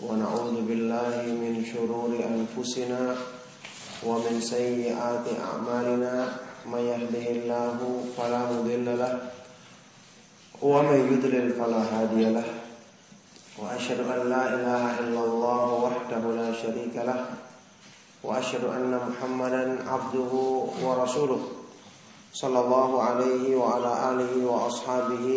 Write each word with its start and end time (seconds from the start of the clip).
ونعوذ 0.00 0.64
بالله 0.64 1.28
من 1.28 1.64
شرور 1.64 2.16
أنفسنا 2.16 3.16
ومن 4.06 4.40
سيئات 4.40 5.26
أعمالنا. 5.28 6.14
من 6.66 6.78
يهده 6.78 7.26
الله 7.30 7.78
فلا 8.16 8.42
مضل 8.52 8.86
له 8.98 9.14
ومن 10.62 10.98
يضلل 11.12 11.52
فلا 11.52 11.82
هادي 11.92 12.24
له. 12.36 12.48
وأشهد 13.58 14.00
أن 14.00 14.20
لا 14.28 14.44
إله 14.54 14.84
إلا 15.00 15.22
الله 15.24 15.66
وحده 15.84 16.22
لا 16.36 16.52
شريك 16.52 16.96
له. 16.96 17.20
وأشهد 18.24 18.64
أن 18.64 18.92
محمدا 19.08 19.64
عبده 19.88 20.32
ورسوله. 20.84 21.42
صلى 22.32 22.60
الله 22.60 23.02
عليه 23.02 23.56
وعلى 23.56 23.92
آله 24.10 24.32
وأصحابه 24.46 25.28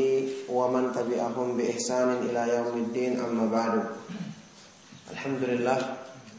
ومن 0.50 0.84
تبعهم 0.92 1.48
بإحسان 1.58 2.10
إلى 2.30 2.42
يوم 2.58 2.76
الدين. 2.78 3.20
أما 3.20 3.46
بعد 3.52 3.84
Alhamdulillah 5.14 5.78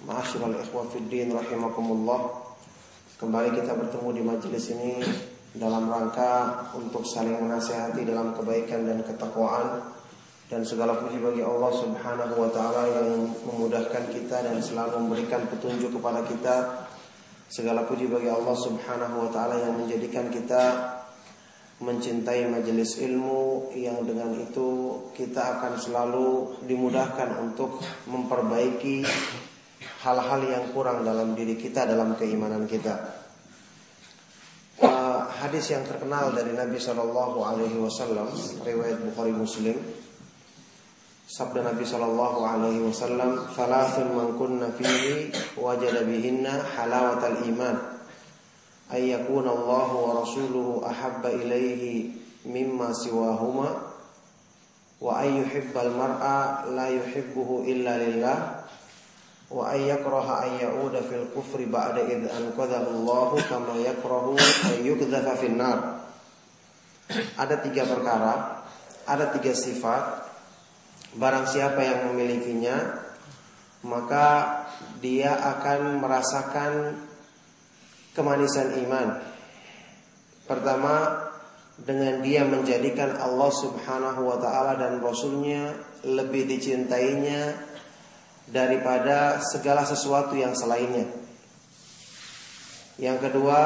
Ma'asyiral 0.02 0.58
ikhwah 0.58 0.90
fiddin 0.90 1.30
rahimakumullah. 1.30 2.42
Kembali 3.22 3.54
kita 3.54 3.70
bertemu 3.78 4.08
di 4.10 4.22
majelis 4.26 4.74
ini 4.74 4.98
Dalam 5.54 5.86
rangka 5.86 6.66
untuk 6.74 7.06
saling 7.06 7.38
menasehati 7.38 8.02
dalam 8.02 8.34
kebaikan 8.34 8.82
dan 8.82 9.06
ketakwaan 9.06 9.78
Dan 10.50 10.66
segala 10.66 10.98
puji 10.98 11.22
bagi 11.22 11.46
Allah 11.46 11.70
subhanahu 11.70 12.34
wa 12.34 12.50
ta'ala 12.50 12.82
Yang 12.98 13.38
memudahkan 13.46 14.10
kita 14.10 14.42
dan 14.42 14.58
selalu 14.58 15.06
memberikan 15.06 15.46
petunjuk 15.46 15.94
kepada 15.94 16.26
kita. 16.26 16.56
Segala 17.46 17.86
puji 17.86 18.10
bagi 18.10 18.26
Allah 18.26 18.58
subhanahu 18.58 19.22
wa 19.22 19.30
ta'ala 19.30 19.54
Yang 19.70 19.74
menjadikan 19.86 20.26
kita 20.34 20.62
mencintai 21.84 22.48
majelis 22.48 22.96
ilmu 23.04 23.70
yang 23.76 24.00
dengan 24.08 24.32
itu 24.40 24.98
kita 25.12 25.60
akan 25.60 25.76
selalu 25.76 26.28
dimudahkan 26.64 27.44
untuk 27.44 27.78
memperbaiki 28.08 29.04
hal-hal 30.00 30.40
yang 30.48 30.64
kurang 30.72 31.04
dalam 31.04 31.36
diri 31.36 31.60
kita 31.60 31.84
dalam 31.84 32.16
keimanan 32.16 32.64
kita. 32.64 33.20
Uh, 34.82 35.30
hadis 35.38 35.70
yang 35.70 35.86
terkenal 35.86 36.34
dari 36.34 36.50
Nabi 36.50 36.80
Shallallahu 36.82 37.38
Alaihi 37.46 37.78
Wasallam 37.78 38.26
riwayat 38.66 38.98
Bukhari 39.06 39.30
Muslim 39.30 39.78
sabda 41.30 41.62
Nabi 41.62 41.86
Shallallahu 41.86 42.40
Alaihi 42.42 42.82
Wasallam 42.82 43.54
"Thalathun 43.54 44.18
man 44.18 44.34
kunna 44.34 44.74
fihi 44.74 45.30
bihinna 45.54 46.58
halawatal 46.74 47.38
iman 47.54 47.93
ay 48.92 49.16
yakuna 49.16 49.54
Allah 49.54 49.88
wa 49.88 50.10
rasuluhu 50.20 50.84
ahabba 50.84 51.32
ilaihi 51.32 52.12
mimma 52.44 52.92
siwahuma 52.92 53.68
wa 55.00 55.20
yuhibbal 55.24 55.92
mar'a 55.96 56.68
la 56.68 56.92
yuhibbuhu 56.92 57.64
illa 57.64 57.96
lillah 57.96 58.64
wa 59.52 59.70
ay 59.72 59.88
yakraha 59.88 60.48
ay 60.48 60.64
ya'uda 60.64 61.04
fil 61.04 61.28
kufri 61.32 61.68
ba'da 61.68 62.04
id 62.04 62.28
anqadhahu 62.28 62.90
Allah 63.04 63.28
kama 63.44 63.76
yakrahu 63.80 64.36
ay 64.72 64.84
yukdhafa 64.84 65.36
fin 65.38 65.56
nar. 65.60 66.08
Ada 67.36 67.60
tiga 67.60 67.84
perkara, 67.84 68.64
ada 69.04 69.28
tiga 69.36 69.52
sifat. 69.52 70.24
Barang 71.14 71.46
siapa 71.46 71.78
yang 71.84 72.10
memilikinya, 72.10 72.74
maka 73.86 74.60
dia 74.98 75.36
akan 75.36 76.00
merasakan 76.00 76.72
kemanisan 78.14 78.78
iman. 78.86 79.20
Pertama, 80.46 81.26
dengan 81.74 82.22
dia 82.22 82.46
menjadikan 82.46 83.18
Allah 83.18 83.50
Subhanahu 83.50 84.30
wa 84.30 84.38
taala 84.38 84.78
dan 84.78 85.02
rasulnya 85.02 85.74
lebih 86.06 86.46
dicintainya 86.46 87.58
daripada 88.46 89.42
segala 89.42 89.82
sesuatu 89.82 90.38
yang 90.38 90.54
selainnya. 90.54 91.10
Yang 93.00 93.18
kedua, 93.26 93.60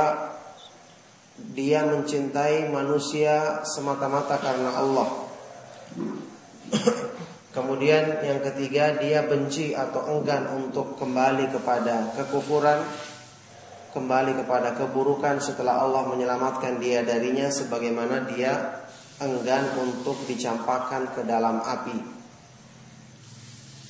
dia 1.52 1.84
mencintai 1.84 2.72
manusia 2.72 3.60
semata-mata 3.62 4.40
karena 4.40 4.70
Allah. 4.72 5.08
Kemudian 7.56 8.22
yang 8.24 8.40
ketiga, 8.40 8.96
dia 8.96 9.26
benci 9.26 9.74
atau 9.74 10.06
enggan 10.16 10.48
untuk 10.56 10.96
kembali 10.96 11.50
kepada 11.52 12.14
kekufuran, 12.16 12.80
kembali 13.98 14.46
kepada 14.46 14.78
keburukan 14.78 15.42
setelah 15.42 15.82
Allah 15.82 16.06
menyelamatkan 16.06 16.78
dia 16.78 17.02
darinya 17.02 17.50
sebagaimana 17.50 18.30
dia 18.30 18.86
enggan 19.18 19.74
untuk 19.82 20.14
dicampakkan 20.30 21.10
ke 21.18 21.26
dalam 21.26 21.58
api. 21.58 21.98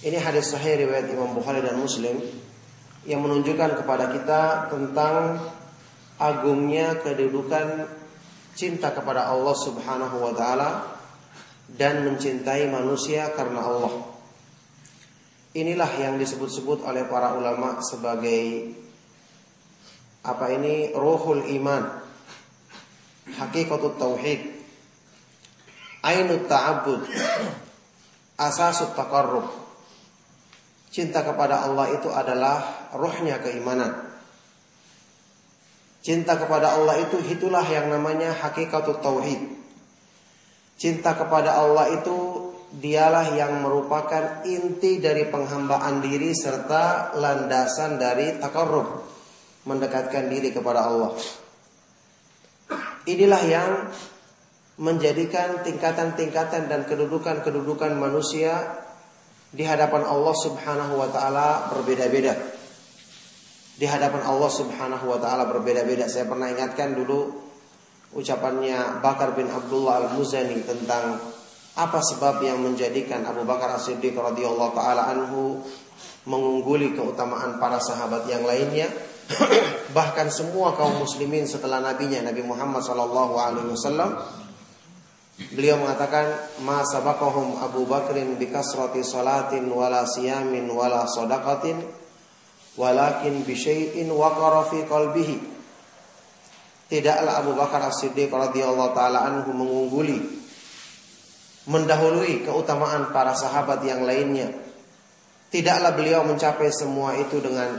Ini 0.08 0.16
hadis 0.16 0.56
sahih 0.56 0.88
riwayat 0.88 1.12
Imam 1.12 1.36
Bukhari 1.36 1.60
dan 1.60 1.76
Muslim 1.76 2.16
yang 3.04 3.20
menunjukkan 3.20 3.84
kepada 3.84 4.08
kita 4.16 4.72
tentang 4.72 5.44
agungnya 6.16 6.96
kedudukan 7.04 7.84
cinta 8.56 8.88
kepada 8.96 9.28
Allah 9.28 9.52
Subhanahu 9.52 10.24
wa 10.24 10.32
taala 10.32 10.96
dan 11.68 12.08
mencintai 12.08 12.64
manusia 12.72 13.28
karena 13.36 13.60
Allah. 13.60 14.08
Inilah 15.52 15.90
yang 16.00 16.16
disebut-sebut 16.16 16.80
oleh 16.88 17.04
para 17.04 17.36
ulama 17.36 17.84
sebagai 17.84 18.72
apa 20.28 20.52
ini 20.52 20.92
ruhul 20.92 21.48
iman. 21.60 22.04
Hakikatut 23.32 23.96
tauhid. 23.96 24.40
Ainut 26.04 26.44
ta'abbud. 26.44 27.08
Asasut 28.36 28.92
taqarrub. 28.92 29.48
Cinta 30.92 31.24
kepada 31.24 31.64
Allah 31.64 31.92
itu 31.96 32.08
adalah 32.12 32.88
rohnya 32.96 33.40
keimanan. 33.40 34.08
Cinta 36.00 36.40
kepada 36.40 36.72
Allah 36.78 37.04
itu 37.04 37.20
itulah 37.28 37.64
yang 37.68 37.92
namanya 37.92 38.32
hakikatut 38.32 39.04
tauhid. 39.04 39.58
Cinta 40.78 41.18
kepada 41.18 41.58
Allah 41.58 41.90
itu 41.90 42.48
dialah 42.68 43.32
yang 43.32 43.64
merupakan 43.64 44.44
inti 44.44 45.00
dari 45.00 45.26
penghambaan 45.26 46.04
diri 46.04 46.36
serta 46.36 47.16
landasan 47.16 47.96
dari 47.96 48.36
takarrub, 48.36 49.02
mendekatkan 49.68 50.32
diri 50.32 50.48
kepada 50.48 50.88
Allah. 50.88 51.12
Inilah 53.04 53.42
yang 53.44 53.70
menjadikan 54.80 55.60
tingkatan-tingkatan 55.60 56.72
dan 56.72 56.88
kedudukan-kedudukan 56.88 57.92
manusia 57.98 58.80
di 59.52 59.64
hadapan 59.64 60.08
Allah 60.08 60.36
Subhanahu 60.36 60.96
wa 60.96 61.08
taala 61.12 61.68
berbeda-beda. 61.72 62.36
Di 63.78 63.86
hadapan 63.86 64.24
Allah 64.24 64.50
Subhanahu 64.50 65.04
wa 65.08 65.18
taala 65.20 65.44
berbeda-beda. 65.48 66.08
Saya 66.08 66.24
pernah 66.24 66.48
ingatkan 66.48 66.96
dulu 66.96 67.32
ucapannya 68.16 69.04
Bakar 69.04 69.36
bin 69.36 69.52
Abdullah 69.52 70.08
Al-Muzani 70.08 70.64
tentang 70.64 71.20
apa 71.78 72.00
sebab 72.02 72.42
yang 72.42 72.58
menjadikan 72.58 73.22
Abu 73.22 73.46
Bakar 73.46 73.78
As-Siddiq 73.78 74.18
radhiyallahu 74.18 74.72
taala 74.74 75.14
anhu 75.14 75.62
mengungguli 76.26 76.92
keutamaan 76.92 77.56
para 77.62 77.78
sahabat 77.80 78.26
yang 78.28 78.44
lainnya 78.44 78.90
bahkan 79.96 80.32
semua 80.32 80.72
kaum 80.76 81.04
muslimin 81.04 81.44
setelah 81.44 81.84
nabinya 81.84 82.24
Nabi 82.24 82.40
Muhammad 82.44 82.80
sallallahu 82.80 83.34
alaihi 83.36 83.68
wasallam 83.72 84.16
Beliau 85.38 85.78
mengatakan 85.78 86.34
ma 86.66 86.82
sabaqahum 86.82 87.62
Abu 87.62 87.86
Bakrin 87.86 88.34
bi 88.34 88.50
kasrati 88.50 89.06
salatin 89.06 89.70
wala 89.70 90.02
siyamin 90.02 90.66
wala 90.66 91.06
sadaqatin 91.06 91.78
walakin 92.74 93.46
bi 93.46 93.54
syai'in 93.54 94.10
waqara 94.10 94.66
fi 94.66 94.82
qalbihi. 94.82 95.36
Tidaklah 96.90 97.38
Abu 97.38 97.54
Bakar 97.54 97.86
As-Siddiq 97.86 98.34
radhiyallahu 98.34 98.96
taala 98.98 99.30
anhu 99.30 99.54
mengungguli 99.54 100.18
mendahului 101.70 102.42
keutamaan 102.42 103.14
para 103.14 103.30
sahabat 103.30 103.78
yang 103.86 104.02
lainnya. 104.02 104.50
Tidaklah 105.54 105.94
beliau 105.94 106.26
mencapai 106.26 106.74
semua 106.74 107.14
itu 107.14 107.38
dengan 107.38 107.78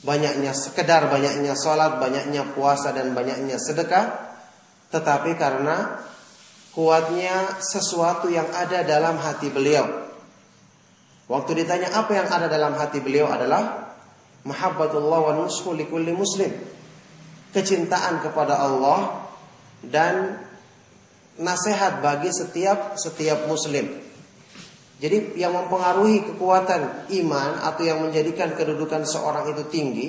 banyaknya 0.00 0.56
sekedar 0.56 1.08
banyaknya 1.12 1.52
salat, 1.56 2.00
banyaknya 2.00 2.56
puasa 2.56 2.92
dan 2.96 3.12
banyaknya 3.12 3.60
sedekah, 3.60 4.36
tetapi 4.88 5.36
karena 5.36 6.00
kuatnya 6.72 7.60
sesuatu 7.60 8.30
yang 8.32 8.48
ada 8.54 8.82
dalam 8.86 9.20
hati 9.20 9.52
beliau. 9.52 9.86
Waktu 11.30 11.62
ditanya 11.62 11.94
apa 11.94 12.10
yang 12.10 12.26
ada 12.26 12.50
dalam 12.50 12.74
hati 12.74 12.98
beliau 12.98 13.30
adalah 13.30 13.94
mahabbatullah 14.42 15.30
wa 15.30 15.32
nushu 15.38 15.70
likulli 15.76 16.10
muslim. 16.10 16.50
Kecintaan 17.54 18.22
kepada 18.22 18.58
Allah 18.62 19.30
dan 19.82 20.38
nasihat 21.38 22.02
bagi 22.02 22.34
setiap 22.34 22.98
setiap 22.98 23.46
muslim. 23.46 24.09
Jadi 25.00 25.40
yang 25.40 25.56
mempengaruhi 25.56 26.28
kekuatan 26.28 27.08
iman 27.24 27.50
atau 27.64 27.82
yang 27.88 28.04
menjadikan 28.04 28.52
kedudukan 28.52 29.08
seorang 29.08 29.48
itu 29.48 29.64
tinggi 29.72 30.08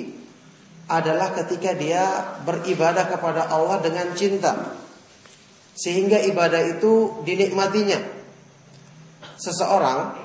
adalah 0.92 1.32
ketika 1.32 1.72
dia 1.72 2.36
beribadah 2.44 3.08
kepada 3.08 3.48
Allah 3.48 3.80
dengan 3.80 4.12
cinta 4.12 4.76
sehingga 5.72 6.20
ibadah 6.20 6.76
itu 6.76 7.24
dinikmatinya. 7.24 8.20
Seseorang 9.40 10.20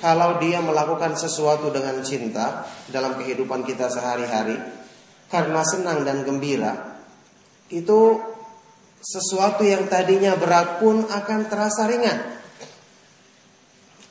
kalau 0.00 0.40
dia 0.40 0.64
melakukan 0.64 1.12
sesuatu 1.20 1.68
dengan 1.68 2.00
cinta 2.00 2.64
dalam 2.88 3.20
kehidupan 3.20 3.68
kita 3.68 3.92
sehari-hari 3.92 4.56
karena 5.28 5.60
senang 5.60 6.08
dan 6.08 6.24
gembira, 6.24 7.04
itu 7.68 8.16
sesuatu 9.02 9.62
yang 9.62 9.84
tadinya 9.92 10.32
berat 10.34 10.80
pun 10.80 11.04
akan 11.04 11.40
terasa 11.52 11.84
ringan. 11.84 12.35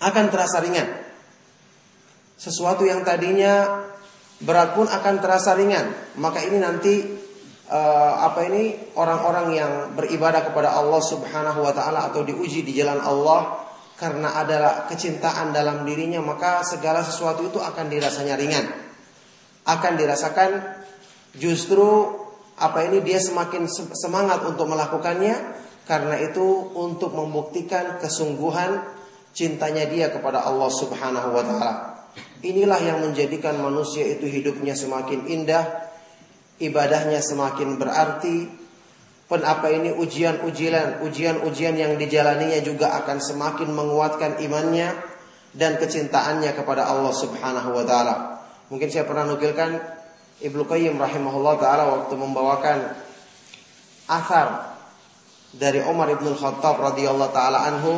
Akan 0.06 0.30
terasa 0.30 0.62
ringan. 0.62 0.86
Sesuatu 2.38 2.86
yang 2.86 3.02
tadinya 3.02 3.82
berat 4.44 4.78
pun 4.78 4.86
akan 4.86 5.16
terasa 5.18 5.58
ringan. 5.58 5.90
Maka 6.22 6.46
ini 6.46 6.62
nanti 6.62 6.94
uh, 7.72 8.14
apa 8.22 8.46
ini 8.46 8.94
orang-orang 8.94 9.48
yang 9.56 9.72
beribadah 9.98 10.46
kepada 10.46 10.78
Allah 10.78 11.02
Subhanahu 11.02 11.66
wa 11.66 11.74
taala 11.74 12.12
atau 12.12 12.22
diuji 12.22 12.62
di 12.62 12.78
jalan 12.78 13.02
Allah 13.02 13.66
karena 13.96 14.36
ada 14.36 14.86
kecintaan 14.92 15.56
dalam 15.56 15.88
dirinya 15.88 16.20
maka 16.20 16.60
segala 16.68 17.00
sesuatu 17.00 17.48
itu 17.48 17.58
akan 17.58 17.86
dirasanya 17.88 18.36
ringan. 18.36 18.66
Akan 19.66 19.98
dirasakan 19.98 20.62
justru 21.34 22.14
apa 22.56 22.88
ini 22.88 23.04
dia 23.04 23.20
semakin 23.20 23.68
semangat 23.96 24.44
untuk 24.48 24.68
melakukannya 24.70 25.36
karena 25.90 26.16
itu 26.24 26.72
untuk 26.76 27.14
membuktikan 27.16 28.00
kesungguhan 28.00 28.80
cintanya 29.36 29.84
dia 29.86 30.08
kepada 30.08 30.48
Allah 30.48 30.72
Subhanahu 30.72 31.30
wa 31.36 31.44
taala. 31.44 31.74
Inilah 32.40 32.80
yang 32.80 33.04
menjadikan 33.04 33.60
manusia 33.60 34.08
itu 34.08 34.24
hidupnya 34.32 34.72
semakin 34.72 35.28
indah, 35.28 35.92
ibadahnya 36.64 37.20
semakin 37.20 37.76
berarti, 37.76 38.48
Pen 39.26 39.42
apa 39.42 39.74
ini 39.74 39.90
ujian-ujian, 39.90 41.02
ujian-ujian 41.02 41.76
yang 41.76 41.98
dijalaninya 41.98 42.62
juga 42.62 42.94
akan 43.02 43.18
semakin 43.18 43.74
menguatkan 43.74 44.38
imannya 44.38 44.94
dan 45.58 45.82
kecintaannya 45.82 46.54
kepada 46.54 46.86
Allah 46.86 47.10
Subhanahu 47.10 47.74
wa 47.74 47.84
taala. 47.84 48.16
Mungkin 48.70 48.88
saya 48.88 49.04
pernah 49.10 49.26
nukilkan 49.26 49.82
Ibnu 50.46 50.70
Qayyim 50.70 51.02
rahimahullah 51.02 51.56
taala 51.58 51.84
waktu 51.90 52.14
membawakan 52.14 52.78
asar 54.06 54.78
dari 55.58 55.82
Umar 55.82 56.14
Ibn 56.14 56.28
Khattab 56.38 56.78
radhiyallahu 56.94 57.34
taala 57.34 57.66
anhu 57.66 57.98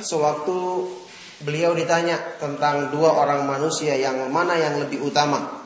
sewaktu 0.00 0.88
beliau 1.42 1.74
ditanya 1.74 2.38
tentang 2.38 2.94
dua 2.94 3.14
orang 3.18 3.46
manusia 3.46 3.98
yang 3.98 4.30
mana 4.30 4.54
yang 4.58 4.78
lebih 4.82 5.02
utama. 5.02 5.62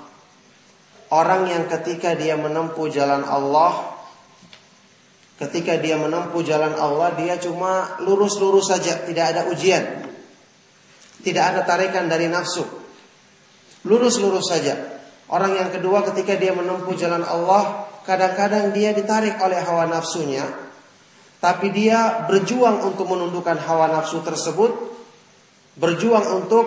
Orang 1.12 1.46
yang 1.46 1.70
ketika 1.70 2.18
dia 2.18 2.34
menempuh 2.34 2.90
jalan 2.90 3.22
Allah 3.22 3.96
Ketika 5.36 5.76
dia 5.76 6.00
menempuh 6.00 6.40
jalan 6.40 6.72
Allah, 6.80 7.12
dia 7.12 7.36
cuma 7.36 8.00
lurus-lurus 8.00 8.72
saja, 8.72 9.04
tidak 9.04 9.36
ada 9.36 9.52
ujian. 9.52 10.08
Tidak 11.20 11.44
ada 11.44 11.60
tarikan 11.68 12.08
dari 12.08 12.24
nafsu. 12.32 12.64
Lurus-lurus 13.84 14.48
saja. 14.48 14.96
Orang 15.28 15.52
yang 15.52 15.68
kedua 15.68 16.00
ketika 16.08 16.40
dia 16.40 16.56
menempuh 16.56 16.96
jalan 16.96 17.20
Allah, 17.20 17.84
kadang-kadang 18.08 18.72
dia 18.72 18.96
ditarik 18.96 19.36
oleh 19.36 19.60
hawa 19.60 19.84
nafsunya. 19.84 20.65
Tapi 21.36 21.68
dia 21.70 22.26
berjuang 22.26 22.82
untuk 22.82 23.06
menundukkan 23.12 23.60
hawa 23.60 23.92
nafsu 23.92 24.24
tersebut. 24.24 24.72
Berjuang 25.76 26.42
untuk 26.42 26.66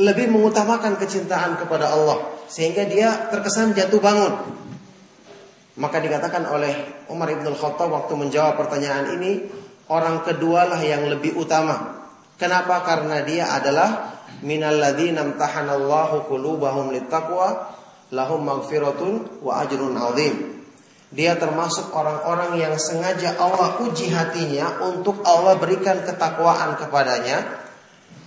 lebih 0.00 0.32
mengutamakan 0.32 0.96
kecintaan 0.96 1.60
kepada 1.60 1.92
Allah. 1.92 2.22
Sehingga 2.48 2.88
dia 2.88 3.28
terkesan 3.28 3.76
jatuh 3.76 4.00
bangun. 4.00 4.34
Maka 5.78 6.02
dikatakan 6.02 6.42
oleh 6.50 7.06
Umar 7.06 7.30
Ibn 7.30 7.54
Khattab 7.54 7.92
waktu 7.94 8.12
menjawab 8.18 8.58
pertanyaan 8.58 9.14
ini, 9.14 9.46
orang 9.86 10.26
kedualah 10.26 10.80
yang 10.82 11.06
lebih 11.06 11.38
utama. 11.38 12.02
Kenapa? 12.34 12.82
Karena 12.82 13.22
dia 13.22 13.54
adalah 13.54 14.18
minalladzina 14.42 15.22
amtahanallahu 15.22 16.26
qulubahum 16.26 16.90
littaqwa 16.94 17.74
lahum 18.10 18.40
maghfiratun 18.42 19.42
wa 19.42 19.62
ajrun 19.62 19.94
azim. 19.94 20.57
Dia 21.08 21.40
termasuk 21.40 21.88
orang-orang 21.94 22.60
yang 22.60 22.74
sengaja 22.76 23.36
Allah 23.40 23.80
uji 23.80 24.12
hatinya 24.12 24.84
untuk 24.84 25.24
Allah 25.24 25.56
berikan 25.56 26.04
ketakwaan 26.04 26.76
kepadanya. 26.76 27.64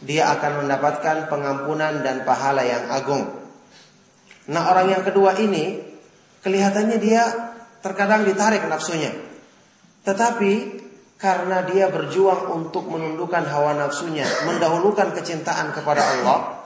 Dia 0.01 0.33
akan 0.33 0.65
mendapatkan 0.65 1.29
pengampunan 1.29 2.01
dan 2.01 2.25
pahala 2.25 2.65
yang 2.65 2.89
agung. 2.89 3.29
Nah 4.49 4.73
orang 4.73 4.97
yang 4.97 5.03
kedua 5.05 5.37
ini 5.37 5.91
Kelihatannya 6.41 6.97
dia 6.97 7.23
terkadang 7.85 8.25
ditarik 8.25 8.65
nafsunya. 8.65 9.13
Tetapi 10.01 10.81
karena 11.21 11.61
dia 11.69 11.85
berjuang 11.93 12.49
untuk 12.49 12.89
menundukkan 12.89 13.45
hawa 13.45 13.77
nafsunya, 13.77 14.25
mendahulukan 14.49 15.13
kecintaan 15.13 15.69
kepada 15.69 16.01
Allah, 16.01 16.65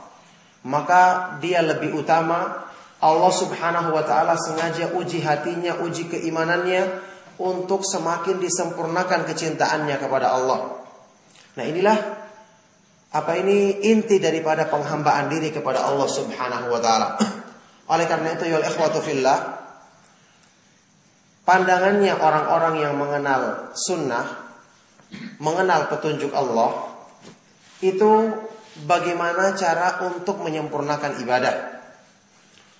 maka 0.63 1.35
dia 1.43 1.59
lebih 1.59 1.91
utama 1.91 2.71
Allah 3.05 3.29
Subhanahu 3.29 3.93
wa 3.93 4.01
taala 4.01 4.33
sengaja 4.33 4.97
uji 4.97 5.21
hatinya, 5.21 5.77
uji 5.85 6.09
keimanannya 6.09 6.89
untuk 7.37 7.85
semakin 7.85 8.41
disempurnakan 8.41 9.29
kecintaannya 9.29 9.95
kepada 10.01 10.33
Allah. 10.33 10.81
Nah, 11.55 11.63
inilah 11.63 11.97
apa 13.13 13.31
ini 13.37 13.85
inti 13.85 14.17
daripada 14.17 14.65
penghambaan 14.67 15.29
diri 15.29 15.53
kepada 15.53 15.85
Allah 15.85 16.09
Subhanahu 16.09 16.67
wa 16.73 16.79
taala. 16.81 17.07
Oleh 17.93 18.09
karena 18.09 18.33
itu 18.33 18.49
ya 18.49 18.57
ikhwatu 18.57 18.97
fillah, 19.05 19.37
pandangannya 21.45 22.17
orang-orang 22.17 22.75
yang 22.81 22.97
mengenal 22.97 23.69
sunnah, 23.77 24.25
mengenal 25.37 25.93
petunjuk 25.93 26.33
Allah, 26.33 26.89
itu 27.85 28.33
bagaimana 28.89 29.53
cara 29.53 30.01
untuk 30.01 30.41
menyempurnakan 30.41 31.21
ibadah. 31.21 31.74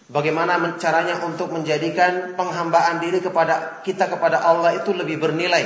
Bagaimana 0.05 0.61
caranya 0.77 1.25
untuk 1.25 1.49
menjadikan 1.49 2.37
penghambaan 2.37 3.01
diri 3.01 3.25
kepada 3.25 3.81
kita 3.81 4.05
kepada 4.05 4.45
Allah 4.45 4.77
itu 4.77 4.93
lebih 4.93 5.17
bernilai. 5.17 5.65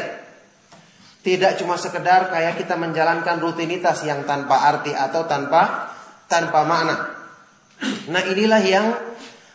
Tidak 1.20 1.60
cuma 1.60 1.76
sekedar 1.76 2.32
kayak 2.32 2.56
kita 2.56 2.80
menjalankan 2.80 3.44
rutinitas 3.44 4.08
yang 4.08 4.24
tanpa 4.24 4.64
arti 4.64 4.96
atau 4.96 5.28
tanpa 5.28 5.92
tanpa 6.32 6.64
makna. 6.64 6.96
Nah, 8.08 8.24
inilah 8.24 8.64
yang 8.64 8.96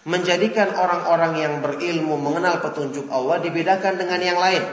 menjadikan 0.04 0.76
orang-orang 0.76 1.32
yang 1.40 1.54
berilmu 1.64 2.20
mengenal 2.20 2.60
petunjuk 2.60 3.08
Allah 3.08 3.40
dibedakan 3.40 3.96
dengan 3.96 4.20
yang 4.20 4.36
lain. 4.36 4.64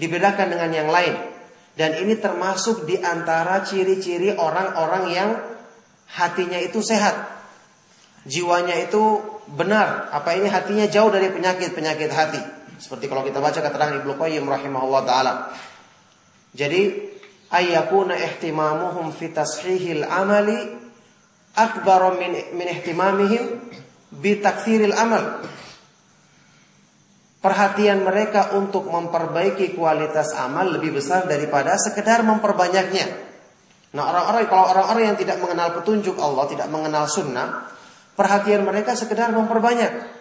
Dibedakan 0.00 0.48
dengan 0.56 0.72
yang 0.72 0.88
lain. 0.88 1.20
Dan 1.76 2.00
ini 2.00 2.16
termasuk 2.16 2.88
di 2.88 2.96
antara 2.96 3.60
ciri-ciri 3.60 4.32
orang-orang 4.32 5.04
yang 5.12 5.30
hatinya 6.16 6.56
itu 6.56 6.80
sehat. 6.80 7.39
Jiwanya 8.30 8.78
itu 8.78 9.18
benar. 9.50 10.14
Apa 10.14 10.38
ini 10.38 10.46
hatinya 10.46 10.86
jauh 10.86 11.10
dari 11.10 11.34
penyakit-penyakit 11.34 12.10
hati. 12.14 12.40
Seperti 12.78 13.10
kalau 13.10 13.26
kita 13.26 13.42
baca 13.42 13.58
keterangan 13.58 13.98
Ibnu 13.98 14.14
Qayyim 14.14 14.46
rahimahullah 14.46 15.02
taala. 15.02 15.32
Jadi 16.54 17.10
ayyakuna 17.50 18.14
ihtimamuhum 18.14 19.10
fi 19.10 19.34
tashihil 19.34 20.06
amali 20.06 20.78
akbar 21.58 22.14
min 22.14 22.54
min 22.54 22.66
ihtimamihim 22.70 23.44
bitaksiril 24.14 24.94
amal. 24.94 25.42
Perhatian 27.40 28.04
mereka 28.04 28.52
untuk 28.52 28.84
memperbaiki 28.92 29.72
kualitas 29.72 30.36
amal 30.36 30.76
lebih 30.76 31.00
besar 31.00 31.24
daripada 31.24 31.72
sekedar 31.80 32.20
memperbanyaknya. 32.20 33.06
Nah 33.96 34.02
orang-orang 34.12 34.44
kalau 34.46 34.64
orang-orang 34.70 35.04
yang 35.14 35.18
tidak 35.18 35.40
mengenal 35.40 35.72
petunjuk 35.80 36.20
Allah, 36.20 36.44
tidak 36.52 36.68
mengenal 36.68 37.08
sunnah, 37.08 37.64
perhatian 38.20 38.68
mereka 38.68 38.92
sekedar 38.92 39.32
memperbanyak. 39.32 40.20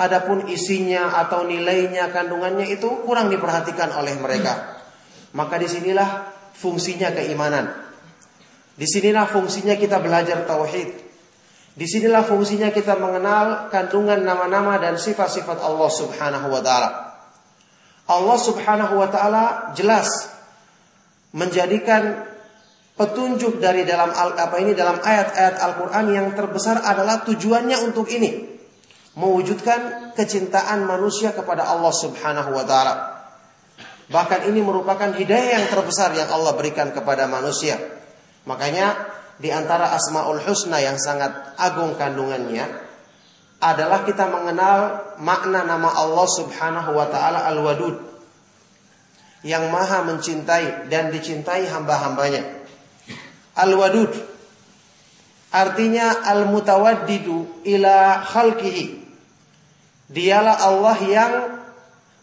Adapun 0.00 0.48
isinya 0.48 1.12
atau 1.20 1.44
nilainya, 1.44 2.08
kandungannya 2.08 2.72
itu 2.72 3.04
kurang 3.04 3.28
diperhatikan 3.28 3.92
oleh 3.92 4.16
mereka. 4.16 4.80
Maka 5.36 5.60
di 5.60 5.68
sinilah 5.68 6.32
fungsinya 6.56 7.12
keimanan. 7.12 7.68
Di 8.74 8.88
sinilah 8.88 9.28
fungsinya 9.28 9.76
kita 9.76 10.00
belajar 10.00 10.48
tauhid. 10.48 11.04
Di 11.74 11.86
sinilah 11.86 12.24
fungsinya 12.24 12.72
kita 12.72 12.96
mengenal 12.96 13.68
kandungan 13.68 14.24
nama-nama 14.24 14.80
dan 14.80 14.96
sifat-sifat 14.96 15.60
Allah 15.60 15.90
Subhanahu 15.92 16.48
wa 16.48 16.62
taala. 16.64 16.90
Allah 18.10 18.38
Subhanahu 18.40 18.94
wa 18.98 19.08
taala 19.12 19.44
jelas 19.78 20.32
menjadikan 21.30 22.33
petunjuk 22.94 23.58
dari 23.58 23.82
dalam 23.82 24.14
apa 24.14 24.56
ini 24.62 24.72
dalam 24.72 25.02
ayat-ayat 25.02 25.58
Al-Qur'an 25.58 26.06
yang 26.14 26.30
terbesar 26.34 26.82
adalah 26.82 27.26
tujuannya 27.26 27.76
untuk 27.82 28.06
ini. 28.10 28.54
Mewujudkan 29.14 30.10
kecintaan 30.18 30.86
manusia 30.90 31.30
kepada 31.30 31.70
Allah 31.70 31.94
Subhanahu 31.94 32.50
wa 32.50 32.64
taala. 32.66 32.94
Bahkan 34.10 34.50
ini 34.50 34.60
merupakan 34.60 35.14
hidayah 35.14 35.62
yang 35.62 35.66
terbesar 35.70 36.12
yang 36.18 36.28
Allah 36.34 36.52
berikan 36.58 36.90
kepada 36.90 37.30
manusia. 37.30 37.78
Makanya 38.44 38.94
di 39.38 39.54
antara 39.54 39.94
Asmaul 39.94 40.42
Husna 40.42 40.82
yang 40.82 40.98
sangat 40.98 41.56
agung 41.56 41.94
kandungannya 41.94 42.66
adalah 43.62 44.04
kita 44.04 44.28
mengenal 44.28 44.78
makna 45.22 45.64
nama 45.64 45.94
Allah 45.94 46.28
Subhanahu 46.28 46.90
wa 46.92 47.06
taala 47.08 47.48
Al-Wadud 47.48 47.96
yang 49.46 49.70
maha 49.72 50.04
mencintai 50.04 50.90
dan 50.92 51.14
dicintai 51.14 51.70
hamba-hambanya. 51.70 52.63
Al-Wadud 53.54 54.10
artinya 55.54 56.26
al-mutawaddidu 56.26 57.62
ila 57.62 58.26
khalqihi. 58.26 59.06
Dialah 60.10 60.56
Allah 60.66 60.98
yang 61.06 61.32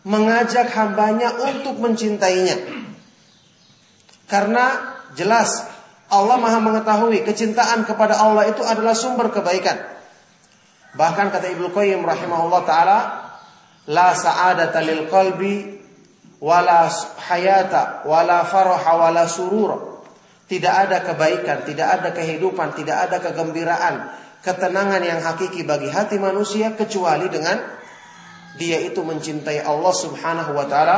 mengajak 0.03 0.67
hambanya 0.75 1.31
untuk 1.39 1.79
mencintainya. 1.79 2.59
Karena 4.27 4.95
jelas 5.15 5.67
Allah 6.11 6.35
Maha 6.35 6.59
mengetahui 6.59 7.23
kecintaan 7.23 7.87
kepada 7.87 8.19
Allah 8.19 8.51
itu 8.51 8.63
adalah 8.63 8.91
sumber 8.91 9.31
kebaikan. 9.31 9.79
Bahkan 10.91 11.31
kata 11.31 11.47
Ibnu 11.55 11.71
Qayyim 11.71 12.03
rahimahullah 12.03 12.61
taala, 12.67 12.99
la 13.87 14.11
sa'adata 14.11 14.83
lil 14.83 15.07
qalbi 15.07 15.79
wala 16.43 16.91
hayata 17.31 18.03
wala 18.03 18.43
faraha 18.43 18.91
wala 19.07 19.23
surura. 19.23 19.90
Tidak 20.51 20.67
ada 20.67 20.99
kebaikan, 20.99 21.63
tidak 21.63 21.87
ada 21.87 22.09
kehidupan, 22.11 22.75
tidak 22.75 23.07
ada 23.07 23.23
kegembiraan, 23.23 24.11
ketenangan 24.43 24.99
yang 24.99 25.23
hakiki 25.23 25.63
bagi 25.63 25.87
hati 25.87 26.19
manusia 26.19 26.75
kecuali 26.75 27.31
dengan 27.31 27.55
dia 28.59 28.83
itu 28.83 28.99
mencintai 28.99 29.63
Allah 29.63 29.95
Subhanahu 29.95 30.51
wa 30.51 30.67
taala, 30.67 30.97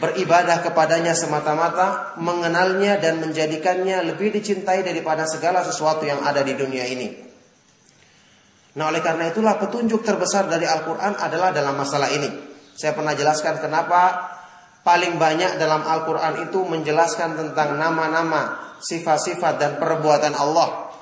beribadah 0.00 0.64
kepadanya 0.64 1.12
semata-mata, 1.12 2.16
mengenalnya 2.16 2.96
dan 2.96 3.20
menjadikannya 3.20 4.00
lebih 4.08 4.32
dicintai 4.32 4.80
daripada 4.80 5.28
segala 5.28 5.60
sesuatu 5.60 6.08
yang 6.08 6.24
ada 6.24 6.40
di 6.40 6.56
dunia 6.56 6.88
ini. 6.88 7.20
Nah, 8.80 8.88
oleh 8.88 9.04
karena 9.04 9.28
itulah 9.28 9.60
petunjuk 9.60 10.00
terbesar 10.00 10.48
dari 10.48 10.64
Al-Qur'an 10.64 11.20
adalah 11.20 11.52
dalam 11.52 11.76
masalah 11.76 12.08
ini. 12.10 12.32
Saya 12.74 12.96
pernah 12.96 13.12
jelaskan 13.12 13.60
kenapa 13.60 14.33
paling 14.84 15.16
banyak 15.16 15.56
dalam 15.56 15.82
Al-Quran 15.82 16.46
itu 16.46 16.60
menjelaskan 16.62 17.40
tentang 17.40 17.80
nama-nama, 17.80 18.76
sifat-sifat 18.84 19.56
dan 19.56 19.72
perbuatan 19.80 20.36
Allah. 20.36 20.92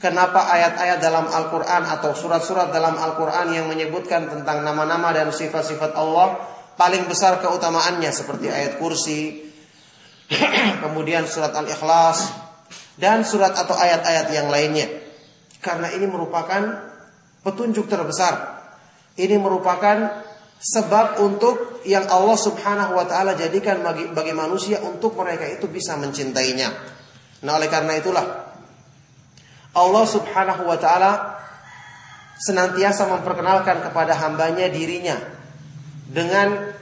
Kenapa 0.00 0.48
ayat-ayat 0.48 1.00
dalam 1.00 1.28
Al-Quran 1.28 1.84
atau 1.84 2.16
surat-surat 2.16 2.72
dalam 2.72 2.96
Al-Quran 2.96 3.52
yang 3.52 3.66
menyebutkan 3.68 4.28
tentang 4.28 4.64
nama-nama 4.64 5.12
dan 5.12 5.28
sifat-sifat 5.28 5.92
Allah 5.92 6.40
paling 6.80 7.04
besar 7.04 7.36
keutamaannya 7.44 8.08
seperti 8.08 8.48
ayat 8.48 8.80
kursi, 8.80 9.52
kemudian 10.84 11.28
surat 11.28 11.52
Al-Ikhlas, 11.52 12.32
dan 12.96 13.24
surat 13.28 13.52
atau 13.52 13.76
ayat-ayat 13.76 14.32
yang 14.32 14.48
lainnya. 14.48 14.88
Karena 15.60 15.92
ini 15.92 16.08
merupakan 16.08 16.60
petunjuk 17.44 17.84
terbesar. 17.84 18.60
Ini 19.20 19.36
merupakan 19.36 20.24
sebab 20.60 21.24
untuk 21.24 21.80
yang 21.88 22.04
Allah 22.12 22.36
Subhanahu 22.36 22.92
wa 22.92 23.08
taala 23.08 23.32
jadikan 23.32 23.80
bagi, 23.80 24.12
bagi 24.12 24.36
manusia 24.36 24.84
untuk 24.84 25.16
mereka 25.16 25.48
itu 25.48 25.64
bisa 25.72 25.96
mencintainya. 25.96 26.68
Nah, 27.40 27.56
oleh 27.56 27.72
karena 27.72 27.96
itulah 27.96 28.26
Allah 29.72 30.04
Subhanahu 30.04 30.68
wa 30.68 30.76
taala 30.76 31.40
senantiasa 32.36 33.08
memperkenalkan 33.08 33.80
kepada 33.88 34.12
hambanya 34.20 34.68
dirinya 34.68 35.16
dengan 36.04 36.76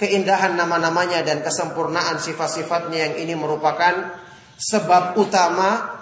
keindahan 0.00 0.56
nama-namanya 0.56 1.20
dan 1.26 1.44
kesempurnaan 1.44 2.16
sifat-sifatnya 2.22 3.12
yang 3.12 3.14
ini 3.28 3.34
merupakan 3.36 4.16
sebab 4.56 5.18
utama, 5.20 6.00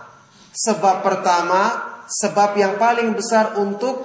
sebab 0.55 1.03
pertama, 1.03 1.63
sebab 2.07 2.55
yang 2.55 2.79
paling 2.79 3.17
besar 3.17 3.59
untuk 3.59 4.05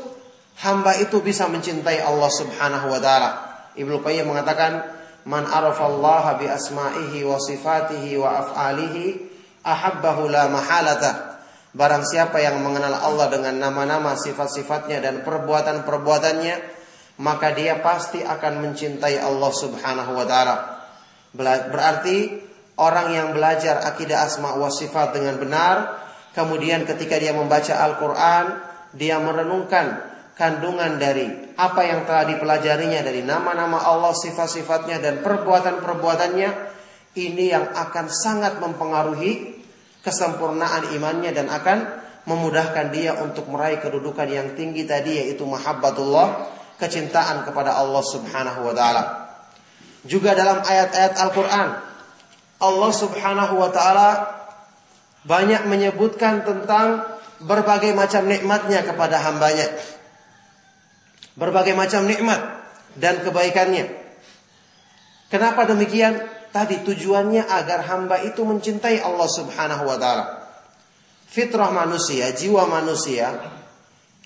hamba 0.62 0.94
itu 1.02 1.20
bisa 1.26 1.50
mencintai 1.50 2.00
Allah 2.06 2.30
Subhanahu 2.30 2.94
wa 2.94 3.00
taala. 3.02 3.30
Ibnu 3.74 4.06
Qayyim 4.06 4.30
mengatakan, 4.30 4.86
"Man 5.26 5.50
arafallaha 5.50 6.38
bi 6.38 6.46
asma'ihi 6.46 7.26
wa 7.26 7.42
sifatihi 7.42 8.18
wa 8.22 8.30
af'alihi 8.46 9.06
ahabbahu 9.66 10.30
la 10.30 10.48
mahalata." 10.48 11.42
Barang 11.72 12.04
siapa 12.04 12.44
yang 12.44 12.60
mengenal 12.60 13.00
Allah 13.00 13.32
dengan 13.32 13.56
nama-nama, 13.56 14.20
sifat-sifatnya 14.20 15.00
dan 15.00 15.24
perbuatan-perbuatannya, 15.24 16.56
maka 17.24 17.56
dia 17.56 17.80
pasti 17.80 18.20
akan 18.20 18.60
mencintai 18.60 19.18
Allah 19.24 19.52
Subhanahu 19.56 20.12
wa 20.14 20.26
taala. 20.28 20.56
Berarti 21.72 22.44
orang 22.76 23.16
yang 23.16 23.28
belajar 23.32 23.88
akidah 23.88 24.28
asma 24.28 24.60
wa 24.60 24.68
sifat 24.68 25.16
dengan 25.16 25.40
benar, 25.40 25.76
kemudian 26.36 26.84
ketika 26.84 27.16
dia 27.16 27.32
membaca 27.32 27.72
Al-Qur'an, 27.72 28.46
dia 28.92 29.16
merenungkan 29.24 30.11
kandungan 30.36 30.98
dari 30.98 31.28
apa 31.60 31.82
yang 31.84 32.08
telah 32.08 32.26
dipelajarinya 32.28 33.04
dari 33.04 33.22
nama-nama 33.22 33.84
Allah, 33.84 34.16
sifat-sifatnya 34.16 35.04
dan 35.04 35.20
perbuatan-perbuatannya 35.22 36.50
ini 37.20 37.52
yang 37.52 37.76
akan 37.76 38.08
sangat 38.08 38.58
mempengaruhi 38.64 39.60
kesempurnaan 40.02 40.96
imannya 40.96 41.32
dan 41.36 41.52
akan 41.52 41.78
memudahkan 42.26 42.94
dia 42.94 43.18
untuk 43.20 43.50
meraih 43.50 43.82
kedudukan 43.82 44.30
yang 44.30 44.54
tinggi 44.56 44.88
tadi 44.88 45.20
yaitu 45.20 45.44
mahabbatullah, 45.44 46.48
kecintaan 46.82 47.46
kepada 47.46 47.78
Allah 47.78 48.02
Subhanahu 48.02 48.66
wa 48.66 48.74
taala. 48.74 49.04
Juga 50.02 50.34
dalam 50.34 50.66
ayat-ayat 50.66 51.14
Al-Qur'an 51.14 51.70
Allah 52.62 52.92
Subhanahu 52.94 53.54
wa 53.58 53.70
taala 53.70 54.10
banyak 55.26 55.70
menyebutkan 55.70 56.42
tentang 56.42 57.06
berbagai 57.42 57.94
macam 57.94 58.26
nikmatnya 58.26 58.86
kepada 58.86 59.22
hambanya 59.22 59.70
berbagai 61.42 61.74
macam 61.74 62.06
nikmat 62.06 62.38
dan 62.94 63.26
kebaikannya. 63.26 63.90
Kenapa 65.34 65.66
demikian? 65.66 66.22
Tadi 66.52 66.86
tujuannya 66.86 67.48
agar 67.48 67.88
hamba 67.88 68.22
itu 68.22 68.44
mencintai 68.46 69.02
Allah 69.02 69.26
Subhanahu 69.26 69.88
wa 69.88 69.98
taala. 69.98 70.26
Fitrah 71.32 71.72
manusia, 71.72 72.30
jiwa 72.36 72.68
manusia 72.68 73.32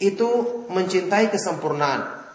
itu 0.02 0.66
mencintai 0.68 1.30
kesempurnaan. 1.30 2.26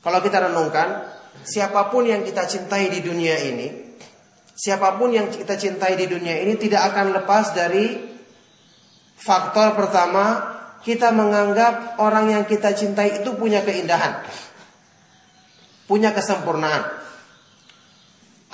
Kalau 0.00 0.18
kita 0.24 0.48
renungkan, 0.48 1.12
siapa 1.44 1.92
pun 1.92 2.08
yang 2.08 2.24
kita 2.24 2.48
cintai 2.48 2.88
di 2.88 3.04
dunia 3.04 3.36
ini, 3.36 3.68
siapa 4.56 4.96
pun 4.96 5.12
yang 5.12 5.28
kita 5.28 5.60
cintai 5.60 5.94
di 6.00 6.08
dunia 6.08 6.40
ini 6.40 6.56
tidak 6.56 6.96
akan 6.96 7.12
lepas 7.20 7.52
dari 7.52 8.00
faktor 9.20 9.76
pertama 9.76 10.55
kita 10.86 11.10
menganggap 11.10 11.98
orang 11.98 12.30
yang 12.30 12.44
kita 12.46 12.70
cintai 12.70 13.18
itu 13.18 13.34
punya 13.34 13.66
keindahan, 13.66 14.22
punya 15.90 16.14
kesempurnaan. 16.14 16.86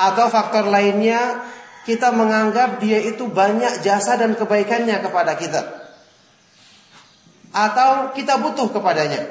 Atau 0.00 0.32
faktor 0.32 0.72
lainnya, 0.72 1.44
kita 1.84 2.08
menganggap 2.08 2.80
dia 2.80 3.04
itu 3.04 3.28
banyak 3.28 3.84
jasa 3.84 4.16
dan 4.16 4.32
kebaikannya 4.32 4.96
kepada 5.04 5.36
kita. 5.36 5.60
Atau 7.52 8.16
kita 8.16 8.40
butuh 8.40 8.72
kepadanya. 8.72 9.28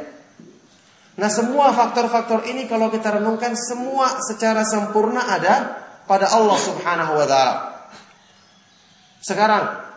Nah 1.17 1.29
semua 1.33 1.73
faktor-faktor 1.73 2.45
ini 2.45 2.69
kalau 2.69 2.93
kita 2.93 3.17
renungkan 3.17 3.57
semua 3.57 4.13
secara 4.21 4.61
sempurna 4.61 5.25
ada 5.25 5.73
pada 6.05 6.29
Allah 6.29 6.57
subhanahu 6.61 7.17
wa 7.17 7.25
ta'ala. 7.25 7.55
Sekarang 9.25 9.90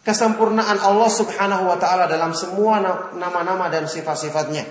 kesempurnaan 0.00 0.80
Allah 0.80 1.10
Subhanahu 1.12 1.68
wa 1.68 1.76
taala 1.76 2.08
dalam 2.08 2.32
semua 2.32 2.80
nama-nama 3.12 3.68
dan 3.68 3.84
sifat-sifatnya. 3.84 4.64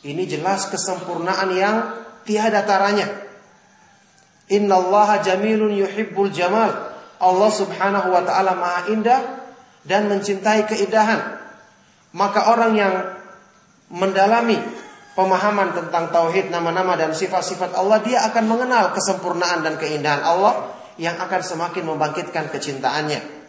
Ini 0.00 0.24
jelas 0.24 0.72
kesempurnaan 0.72 1.48
yang 1.52 1.76
tiada 2.24 2.64
taranya. 2.64 3.04
Innallaha 4.48 5.20
jamilun 5.20 5.76
yuhibbul 5.76 6.32
jamal. 6.32 6.72
Allah 7.20 7.50
Subhanahu 7.52 8.08
wa 8.08 8.22
taala 8.24 8.56
Maha 8.56 8.80
indah 8.88 9.20
dan 9.84 10.08
mencintai 10.08 10.64
keindahan. 10.64 11.36
Maka 12.16 12.50
orang 12.50 12.72
yang 12.74 12.94
mendalami 13.92 14.58
pemahaman 15.14 15.76
tentang 15.76 16.08
tauhid 16.10 16.48
nama-nama 16.48 16.96
dan 16.96 17.12
sifat-sifat 17.12 17.76
Allah, 17.76 18.00
dia 18.00 18.24
akan 18.24 18.44
mengenal 18.48 18.96
kesempurnaan 18.96 19.62
dan 19.62 19.76
keindahan 19.76 20.24
Allah 20.24 20.74
yang 20.96 21.20
akan 21.20 21.40
semakin 21.44 21.84
membangkitkan 21.86 22.48
kecintaannya. 22.50 23.39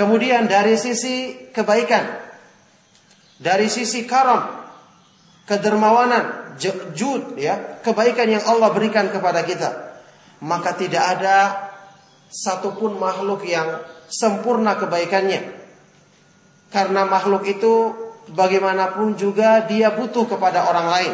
Kemudian 0.00 0.48
dari 0.48 0.80
sisi 0.80 1.36
kebaikan, 1.52 2.00
dari 3.36 3.68
sisi 3.68 4.08
karam, 4.08 4.48
kedermawanan, 5.44 6.56
jud 6.96 7.36
ya, 7.36 7.84
kebaikan 7.84 8.32
yang 8.32 8.40
Allah 8.48 8.72
berikan 8.72 9.12
kepada 9.12 9.44
kita, 9.44 10.00
maka 10.40 10.72
tidak 10.72 11.04
ada 11.04 11.36
satupun 12.32 12.96
makhluk 12.96 13.44
yang 13.44 13.84
sempurna 14.08 14.80
kebaikannya. 14.80 15.52
Karena 16.72 17.04
makhluk 17.04 17.44
itu 17.44 17.92
bagaimanapun 18.32 19.20
juga 19.20 19.68
dia 19.68 19.92
butuh 19.92 20.24
kepada 20.24 20.64
orang 20.64 20.88
lain. 20.96 21.12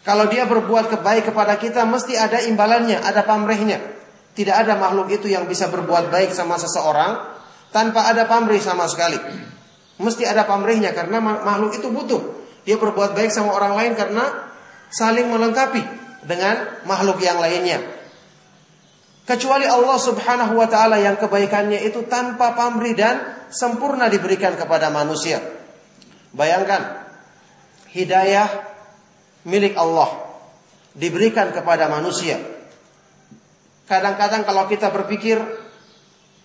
Kalau 0.00 0.32
dia 0.32 0.48
berbuat 0.48 0.88
kebaik 0.88 1.28
kepada 1.28 1.60
kita 1.60 1.84
mesti 1.84 2.16
ada 2.16 2.40
imbalannya, 2.40 3.04
ada 3.04 3.20
pamrihnya. 3.20 3.84
Tidak 4.32 4.56
ada 4.64 4.80
makhluk 4.80 5.12
itu 5.12 5.28
yang 5.28 5.44
bisa 5.44 5.68
berbuat 5.68 6.08
baik 6.08 6.32
sama 6.32 6.56
seseorang 6.56 7.31
tanpa 7.72 8.06
ada 8.06 8.28
pamrih 8.28 8.60
sama 8.60 8.86
sekali. 8.86 9.18
Mesti 9.98 10.28
ada 10.28 10.44
pamrihnya 10.44 10.92
karena 10.92 11.18
makhluk 11.20 11.74
itu 11.74 11.88
butuh. 11.88 12.22
Dia 12.62 12.78
berbuat 12.78 13.16
baik 13.16 13.32
sama 13.34 13.56
orang 13.56 13.74
lain 13.74 13.92
karena 13.98 14.52
saling 14.92 15.26
melengkapi 15.32 15.82
dengan 16.28 16.84
makhluk 16.86 17.18
yang 17.18 17.42
lainnya. 17.42 17.80
kecuali 19.22 19.64
Allah 19.64 19.98
Subhanahu 20.02 20.58
wa 20.58 20.66
taala 20.66 20.98
yang 20.98 21.14
kebaikannya 21.14 21.86
itu 21.86 22.04
tanpa 22.10 22.58
pamrih 22.58 22.92
dan 22.92 23.46
sempurna 23.54 24.10
diberikan 24.10 24.58
kepada 24.58 24.90
manusia. 24.90 25.38
Bayangkan 26.34 27.06
hidayah 27.94 28.50
milik 29.46 29.78
Allah 29.78 30.10
diberikan 30.98 31.54
kepada 31.54 31.86
manusia. 31.86 32.36
Kadang-kadang 33.86 34.42
kalau 34.42 34.66
kita 34.66 34.90
berpikir 34.90 35.38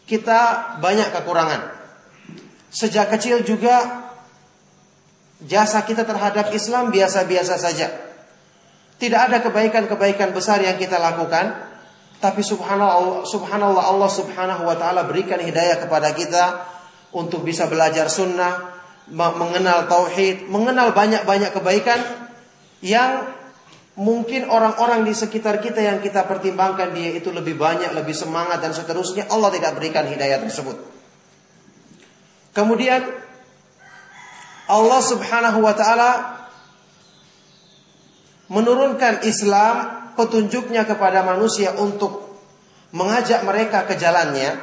kita 0.07 0.79
banyak 0.79 1.11
kekurangan. 1.11 1.75
Sejak 2.71 3.11
kecil 3.11 3.43
juga 3.43 4.07
jasa 5.43 5.83
kita 5.83 6.07
terhadap 6.07 6.49
Islam 6.55 6.89
biasa-biasa 6.89 7.55
saja. 7.59 7.87
Tidak 8.97 9.19
ada 9.19 9.43
kebaikan-kebaikan 9.45 10.33
besar 10.33 10.63
yang 10.65 10.79
kita 10.81 10.97
lakukan, 10.97 11.53
tapi 12.17 12.41
subhanallah, 12.41 13.29
subhanallah 13.29 13.93
Allah 13.93 14.09
subhanahu 14.09 14.65
wa 14.65 14.73
ta'ala 14.73 15.05
berikan 15.05 15.37
hidayah 15.37 15.77
kepada 15.77 16.17
kita 16.17 16.65
untuk 17.13 17.45
bisa 17.45 17.69
belajar 17.69 18.09
sunnah, 18.09 18.73
mengenal 19.13 19.85
tauhid, 19.85 20.49
mengenal 20.49 20.97
banyak-banyak 20.97 21.53
kebaikan 21.53 21.99
yang 22.81 23.36
mungkin 23.97 24.45
orang-orang 24.45 25.03
di 25.09 25.13
sekitar 25.17 25.57
kita 25.57 25.81
yang 25.81 25.97
kita 25.97 26.29
pertimbangkan 26.29 26.93
dia 26.93 27.17
itu 27.17 27.33
lebih 27.33 27.57
banyak, 27.57 27.97
lebih 27.97 28.13
semangat 28.13 28.61
dan 28.61 28.71
seterusnya, 28.71 29.25
Allah 29.33 29.49
tidak 29.49 29.73
berikan 29.73 30.05
hidayah 30.05 30.37
tersebut. 30.45 30.77
Kemudian 32.53 33.01
Allah 34.69 35.01
Subhanahu 35.01 35.59
wa 35.65 35.73
taala 35.73 36.11
menurunkan 38.53 39.25
Islam 39.25 39.75
petunjuknya 40.13 40.85
kepada 40.85 41.21
manusia 41.25 41.73
untuk 41.77 42.25
mengajak 42.93 43.45
mereka 43.45 43.85
ke 43.85 43.97
jalannya 43.97 44.57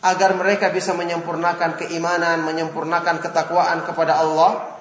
agar 0.00 0.32
mereka 0.32 0.72
bisa 0.72 0.96
menyempurnakan 0.96 1.76
keimanan, 1.76 2.40
menyempurnakan 2.46 3.20
ketakwaan 3.20 3.84
kepada 3.84 4.16
Allah. 4.18 4.80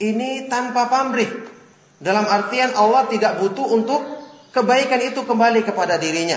Ini 0.00 0.50
tanpa 0.50 0.90
pamrih. 0.90 1.53
Dalam 2.04 2.28
artian 2.28 2.76
Allah 2.76 3.08
tidak 3.08 3.40
butuh 3.40 3.64
untuk 3.72 4.04
kebaikan 4.52 5.00
itu 5.00 5.24
kembali 5.24 5.64
kepada 5.64 5.96
dirinya. 5.96 6.36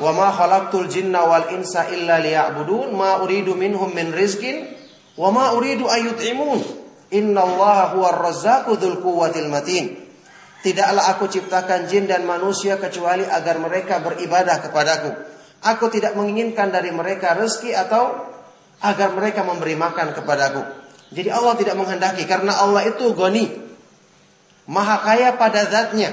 Wa 0.00 0.12
ma 0.16 0.32
khalaqtul 0.32 0.88
jinna 0.88 1.28
wal 1.28 1.52
insa 1.52 1.92
illa 1.92 2.16
liya'budun 2.16 2.96
ma 2.96 3.20
uridu 3.20 3.52
minhum 3.52 3.92
min 3.92 4.08
rizqin 4.08 4.72
wa 5.20 5.28
ma 5.28 5.52
uridu 5.52 5.84
ayut'imun. 5.84 6.64
Innallaha 7.12 7.92
huwar 7.92 8.24
razzaqu 8.24 8.80
dzul 8.80 9.04
quwwatil 9.04 9.52
matin. 9.52 9.92
Tidaklah 10.64 11.12
aku 11.12 11.28
ciptakan 11.28 11.86
jin 11.86 12.08
dan 12.08 12.24
manusia 12.24 12.80
kecuali 12.80 13.22
agar 13.22 13.60
mereka 13.60 14.00
beribadah 14.00 14.64
kepadaku. 14.64 15.12
Aku 15.60 15.92
tidak 15.92 16.16
menginginkan 16.16 16.72
dari 16.72 16.88
mereka 16.88 17.36
rezeki 17.36 17.76
atau 17.76 18.32
agar 18.80 19.12
mereka 19.12 19.44
memberi 19.44 19.76
makan 19.76 20.16
kepadaku. 20.16 20.85
Jadi 21.14 21.28
Allah 21.30 21.54
tidak 21.54 21.78
menghendaki 21.78 22.26
karena 22.26 22.56
Allah 22.58 22.86
itu 22.90 23.14
goni. 23.14 23.46
Maha 24.66 24.98
kaya 25.02 25.38
pada 25.38 25.62
zatnya. 25.70 26.10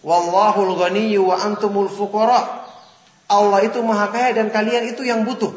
Wallahul 0.00 0.76
ghaniyyu 0.80 1.28
wa 1.28 1.36
antumul 1.36 1.92
fuqara. 1.92 2.64
Allah 3.28 3.60
itu 3.64 3.80
maha 3.84 4.08
kaya 4.12 4.36
dan 4.36 4.48
kalian 4.48 4.92
itu 4.92 5.04
yang 5.04 5.24
butuh. 5.24 5.52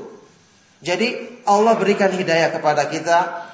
Jadi 0.83 1.39
Allah 1.47 1.75
berikan 1.79 2.11
hidayah 2.11 2.51
kepada 2.51 2.87
kita, 2.87 3.47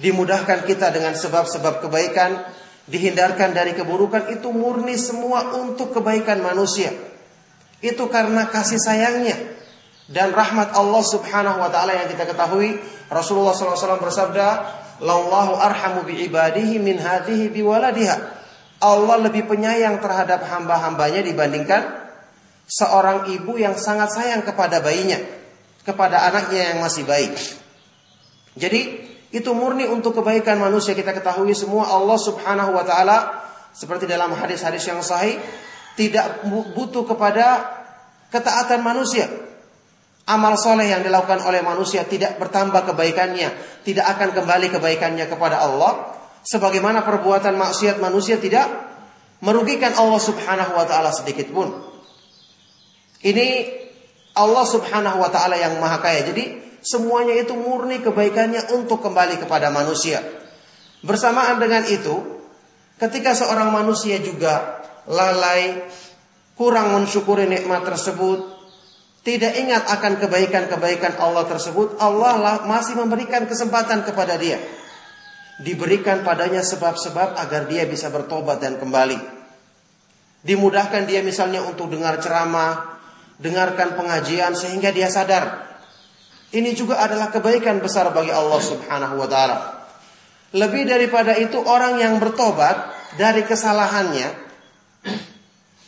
dimudahkan 0.00 0.64
kita 0.64 0.92
dengan 0.92 1.16
sebab-sebab 1.16 1.84
kebaikan, 1.84 2.44
dihindarkan 2.88 3.52
dari 3.52 3.76
keburukan 3.76 4.32
itu 4.32 4.48
murni 4.52 4.96
semua 4.96 5.56
untuk 5.56 5.92
kebaikan 5.96 6.40
manusia. 6.40 6.92
Itu 7.80 8.08
karena 8.08 8.48
kasih 8.48 8.80
sayangnya 8.80 9.57
dan 10.08 10.32
rahmat 10.32 10.72
Allah 10.72 11.04
Subhanahu 11.04 11.60
wa 11.60 11.68
taala 11.68 11.92
yang 11.92 12.08
kita 12.08 12.24
ketahui 12.24 12.80
Rasulullah 13.12 13.52
SAW 13.52 14.00
bersabda, 14.00 14.46
"Lallahu 15.04 15.52
arhamu 15.60 16.08
bi 16.08 16.24
ibadihi 16.24 16.80
min 16.80 16.96
hadhihi 16.96 17.52
bi 17.52 17.60
waladiha." 17.60 18.16
Allah 18.80 19.16
lebih 19.20 19.44
penyayang 19.44 20.00
terhadap 20.00 20.48
hamba-hambanya 20.48 21.20
dibandingkan 21.20 22.08
seorang 22.64 23.28
ibu 23.28 23.60
yang 23.60 23.76
sangat 23.76 24.16
sayang 24.16 24.46
kepada 24.46 24.80
bayinya, 24.80 25.18
kepada 25.84 26.24
anaknya 26.24 26.72
yang 26.72 26.78
masih 26.80 27.04
baik. 27.04 27.36
Jadi 28.56 28.80
itu 29.28 29.50
murni 29.52 29.84
untuk 29.84 30.16
kebaikan 30.16 30.56
manusia 30.56 30.96
kita 30.96 31.12
ketahui 31.12 31.52
semua 31.52 31.84
Allah 31.92 32.16
Subhanahu 32.16 32.72
wa 32.72 32.84
taala 32.86 33.18
seperti 33.76 34.08
dalam 34.08 34.32
hadis-hadis 34.32 34.88
yang 34.88 35.04
sahih 35.04 35.36
tidak 36.00 36.48
butuh 36.72 37.04
kepada 37.04 37.76
ketaatan 38.32 38.80
manusia. 38.80 39.47
Amal 40.28 40.60
soleh 40.60 40.92
yang 40.92 41.00
dilakukan 41.00 41.40
oleh 41.40 41.64
manusia 41.64 42.04
tidak 42.04 42.36
bertambah 42.36 42.84
kebaikannya, 42.92 43.80
tidak 43.80 44.06
akan 44.12 44.36
kembali 44.36 44.68
kebaikannya 44.76 45.24
kepada 45.24 45.64
Allah. 45.64 46.20
Sebagaimana 46.44 47.00
perbuatan 47.00 47.56
maksiat 47.56 47.96
manusia 47.96 48.36
tidak 48.36 48.68
merugikan 49.40 49.96
Allah 49.96 50.20
Subhanahu 50.20 50.76
wa 50.76 50.84
taala 50.84 51.16
sedikit 51.16 51.48
pun. 51.48 51.72
Ini 53.24 53.48
Allah 54.36 54.64
Subhanahu 54.68 55.18
wa 55.18 55.32
taala 55.32 55.56
yang 55.56 55.80
Maha 55.80 55.98
Kaya. 56.04 56.28
Jadi 56.28 56.78
semuanya 56.84 57.32
itu 57.32 57.56
murni 57.56 58.04
kebaikannya 58.04 58.76
untuk 58.76 59.00
kembali 59.00 59.40
kepada 59.40 59.72
manusia. 59.72 60.20
Bersamaan 61.00 61.56
dengan 61.56 61.88
itu, 61.88 62.42
ketika 63.00 63.32
seorang 63.32 63.72
manusia 63.72 64.20
juga 64.20 64.82
lalai, 65.08 65.88
kurang 66.58 66.92
mensyukuri 66.94 67.46
nikmat 67.46 67.86
tersebut, 67.86 68.57
tidak 69.28 69.60
ingat 69.60 69.84
akan 69.84 70.24
kebaikan-kebaikan 70.24 71.20
Allah 71.20 71.44
tersebut, 71.44 72.00
Allah 72.00 72.40
lah 72.40 72.56
masih 72.64 72.96
memberikan 72.96 73.44
kesempatan 73.44 74.00
kepada 74.00 74.40
dia. 74.40 74.56
Diberikan 75.60 76.24
padanya 76.24 76.64
sebab-sebab 76.64 77.36
agar 77.36 77.68
dia 77.68 77.84
bisa 77.84 78.08
bertobat 78.08 78.64
dan 78.64 78.80
kembali. 78.80 79.20
Dimudahkan 80.40 81.04
dia 81.04 81.20
misalnya 81.20 81.60
untuk 81.60 81.92
dengar 81.92 82.16
ceramah, 82.24 82.96
dengarkan 83.36 84.00
pengajian 84.00 84.56
sehingga 84.56 84.96
dia 84.96 85.12
sadar. 85.12 85.76
Ini 86.48 86.72
juga 86.72 86.96
adalah 86.96 87.28
kebaikan 87.28 87.84
besar 87.84 88.08
bagi 88.16 88.32
Allah 88.32 88.64
Subhanahu 88.64 89.20
wa 89.20 89.28
taala. 89.28 89.56
Lebih 90.56 90.88
daripada 90.88 91.36
itu 91.36 91.60
orang 91.60 92.00
yang 92.00 92.16
bertobat 92.16 92.96
dari 93.20 93.44
kesalahannya 93.44 94.48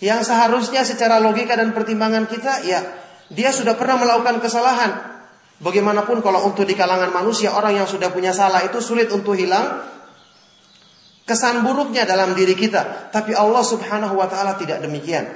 yang 0.05 0.21
seharusnya 0.21 0.85
secara 0.85 1.17
logika 1.17 1.57
dan 1.57 1.73
pertimbangan 1.73 2.29
kita 2.29 2.69
ya 2.69 3.01
dia 3.31 3.55
sudah 3.55 3.79
pernah 3.79 3.97
melakukan 4.03 4.43
kesalahan. 4.43 4.91
Bagaimanapun 5.63 6.19
kalau 6.25 6.51
untuk 6.51 6.67
di 6.67 6.75
kalangan 6.75 7.15
manusia 7.15 7.55
orang 7.55 7.79
yang 7.79 7.87
sudah 7.87 8.11
punya 8.11 8.35
salah 8.35 8.65
itu 8.67 8.83
sulit 8.83 9.13
untuk 9.13 9.39
hilang 9.39 9.87
kesan 11.29 11.63
buruknya 11.63 12.03
dalam 12.03 12.35
diri 12.35 12.59
kita. 12.59 13.13
Tapi 13.15 13.37
Allah 13.39 13.63
Subhanahu 13.63 14.19
wa 14.19 14.27
taala 14.27 14.59
tidak 14.59 14.83
demikian. 14.83 15.31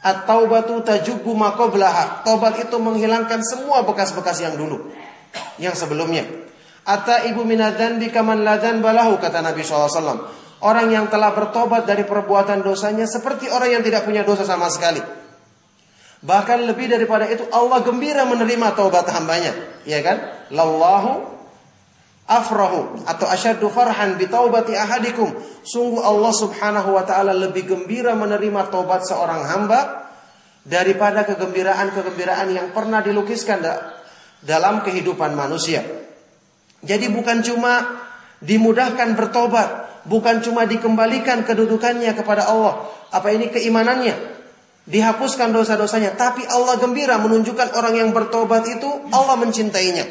At-taubatu 0.00 0.82
tajubbu 0.82 1.36
ma 1.36 1.54
qablaha. 1.54 2.26
Taubat 2.26 2.58
itu 2.58 2.74
menghilangkan 2.80 3.44
semua 3.44 3.86
bekas-bekas 3.86 4.42
yang 4.42 4.56
dulu. 4.56 4.90
Yang 5.60 5.86
sebelumnya. 5.86 6.24
Ata 6.88 7.28
ibu 7.28 7.44
minadzanbi 7.44 8.08
kaman 8.08 8.42
ladzan 8.42 8.80
balahu 8.80 9.20
kata 9.20 9.44
Nabi 9.44 9.60
SAW. 9.60 10.40
Orang 10.64 10.88
yang 10.88 11.12
telah 11.12 11.36
bertobat 11.36 11.84
dari 11.84 12.02
perbuatan 12.08 12.64
dosanya 12.64 13.04
seperti 13.04 13.52
orang 13.52 13.78
yang 13.78 13.82
tidak 13.84 14.08
punya 14.08 14.24
dosa 14.24 14.42
sama 14.48 14.72
sekali. 14.72 15.19
Bahkan 16.20 16.68
lebih 16.68 16.92
daripada 16.92 17.24
itu 17.24 17.48
Allah 17.48 17.80
gembira 17.80 18.28
menerima 18.28 18.76
taubat 18.76 19.08
hambanya. 19.08 19.56
Ya 19.88 20.04
kan? 20.04 20.20
Lallahu 20.52 21.40
afrahu 22.30 23.02
atau 23.10 23.26
asyaddu 23.26 23.66
farhan 23.72 24.20
bi 24.20 24.28
taubati 24.28 24.76
ahadikum. 24.76 25.32
Sungguh 25.64 26.04
Allah 26.04 26.32
Subhanahu 26.36 26.94
wa 26.94 27.02
taala 27.02 27.32
lebih 27.32 27.66
gembira 27.66 28.12
menerima 28.14 28.68
taubat 28.68 29.08
seorang 29.08 29.48
hamba 29.48 30.06
daripada 30.62 31.24
kegembiraan-kegembiraan 31.24 32.52
yang 32.52 32.70
pernah 32.76 33.00
dilukiskan 33.00 33.64
dalam 34.44 34.84
kehidupan 34.84 35.32
manusia. 35.32 35.82
Jadi 36.80 37.12
bukan 37.12 37.44
cuma 37.44 38.00
dimudahkan 38.40 39.16
bertobat, 39.16 40.04
bukan 40.08 40.40
cuma 40.40 40.64
dikembalikan 40.64 41.44
kedudukannya 41.44 42.12
kepada 42.12 42.48
Allah. 42.48 42.88
Apa 43.12 43.32
ini 43.32 43.52
keimanannya? 43.52 44.39
Dihapuskan 44.90 45.54
dosa-dosanya, 45.54 46.18
tapi 46.18 46.42
Allah 46.50 46.74
gembira 46.82 47.14
menunjukkan 47.22 47.78
orang 47.78 47.94
yang 47.94 48.10
bertobat 48.10 48.66
itu 48.66 48.90
Allah 49.14 49.38
mencintainya. 49.38 50.02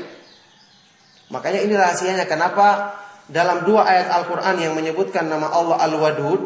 Makanya 1.30 1.60
ini 1.68 1.76
rahasianya 1.76 2.26
kenapa 2.26 2.96
dalam 3.28 3.68
dua 3.68 3.86
ayat 3.86 4.08
Al-Quran 4.08 4.56
yang 4.58 4.74
menyebutkan 4.74 5.28
nama 5.28 5.52
Allah 5.52 5.84
Al-Wadud 5.84 6.42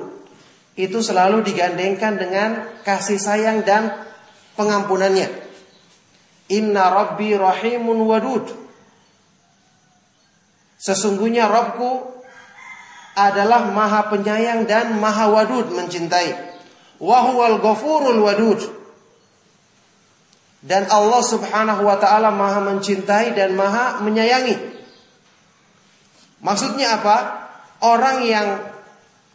itu 0.74 0.98
selalu 1.06 1.46
digandengkan 1.46 2.18
dengan 2.18 2.82
kasih 2.82 3.22
sayang 3.22 3.62
dan 3.62 3.94
pengampunannya. 4.58 5.30
Inna 6.52 6.90
Rabbi 6.90 7.38
Rahimun 7.38 8.02
Wadud. 8.04 8.50
Sesungguhnya 10.82 11.48
Robku 11.48 12.12
adalah 13.16 13.70
maha 13.70 14.10
penyayang 14.10 14.66
dan 14.68 14.98
maha 15.00 15.30
wadud 15.30 15.72
mencintai. 15.72 16.53
Wa 17.04 17.20
huwal 17.28 17.60
ghafurul 17.60 18.24
wadud. 18.24 18.62
Dan 20.64 20.88
Allah 20.88 21.20
Subhanahu 21.20 21.84
wa 21.84 22.00
taala 22.00 22.32
Maha 22.32 22.64
mencintai 22.64 23.36
dan 23.36 23.52
Maha 23.60 24.00
menyayangi. 24.00 24.56
Maksudnya 26.40 27.04
apa? 27.04 27.18
Orang 27.84 28.24
yang 28.24 28.64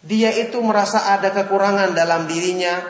dia 0.01 0.33
itu 0.33 0.57
merasa 0.65 1.13
ada 1.13 1.29
kekurangan 1.29 1.93
dalam 1.93 2.25
dirinya, 2.25 2.81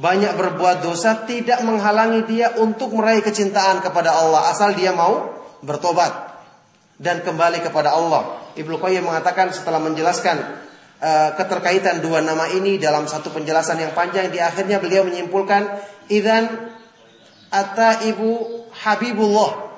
banyak 0.00 0.32
berbuat 0.32 0.80
dosa 0.80 1.28
tidak 1.28 1.60
menghalangi 1.60 2.24
dia 2.24 2.56
untuk 2.56 2.96
meraih 2.96 3.20
kecintaan 3.20 3.84
kepada 3.84 4.16
Allah 4.16 4.48
asal 4.48 4.72
dia 4.72 4.96
mau 4.96 5.36
bertobat 5.60 6.12
dan 6.96 7.20
kembali 7.20 7.60
kepada 7.60 7.92
Allah. 7.92 8.48
Ibnu 8.56 8.80
Qayyim 8.80 9.04
mengatakan 9.04 9.52
setelah 9.52 9.82
menjelaskan 9.84 10.40
keterkaitan 11.36 12.00
dua 12.00 12.24
nama 12.24 12.48
ini 12.48 12.80
dalam 12.80 13.04
satu 13.04 13.28
penjelasan 13.28 13.76
yang 13.76 13.92
panjang 13.92 14.32
di 14.32 14.40
akhirnya 14.40 14.80
beliau 14.80 15.04
menyimpulkan 15.04 15.68
idan 16.08 16.74
Ata 17.54 18.02
ibu 18.02 18.34
Habibullah. 18.82 19.70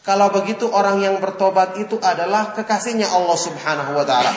Kalau 0.00 0.32
begitu 0.32 0.64
orang 0.72 1.04
yang 1.04 1.20
bertobat 1.20 1.76
itu 1.76 2.00
adalah 2.00 2.56
kekasihnya 2.56 3.04
Allah 3.04 3.36
Subhanahu 3.36 3.92
wa 3.92 4.04
taala. 4.08 4.32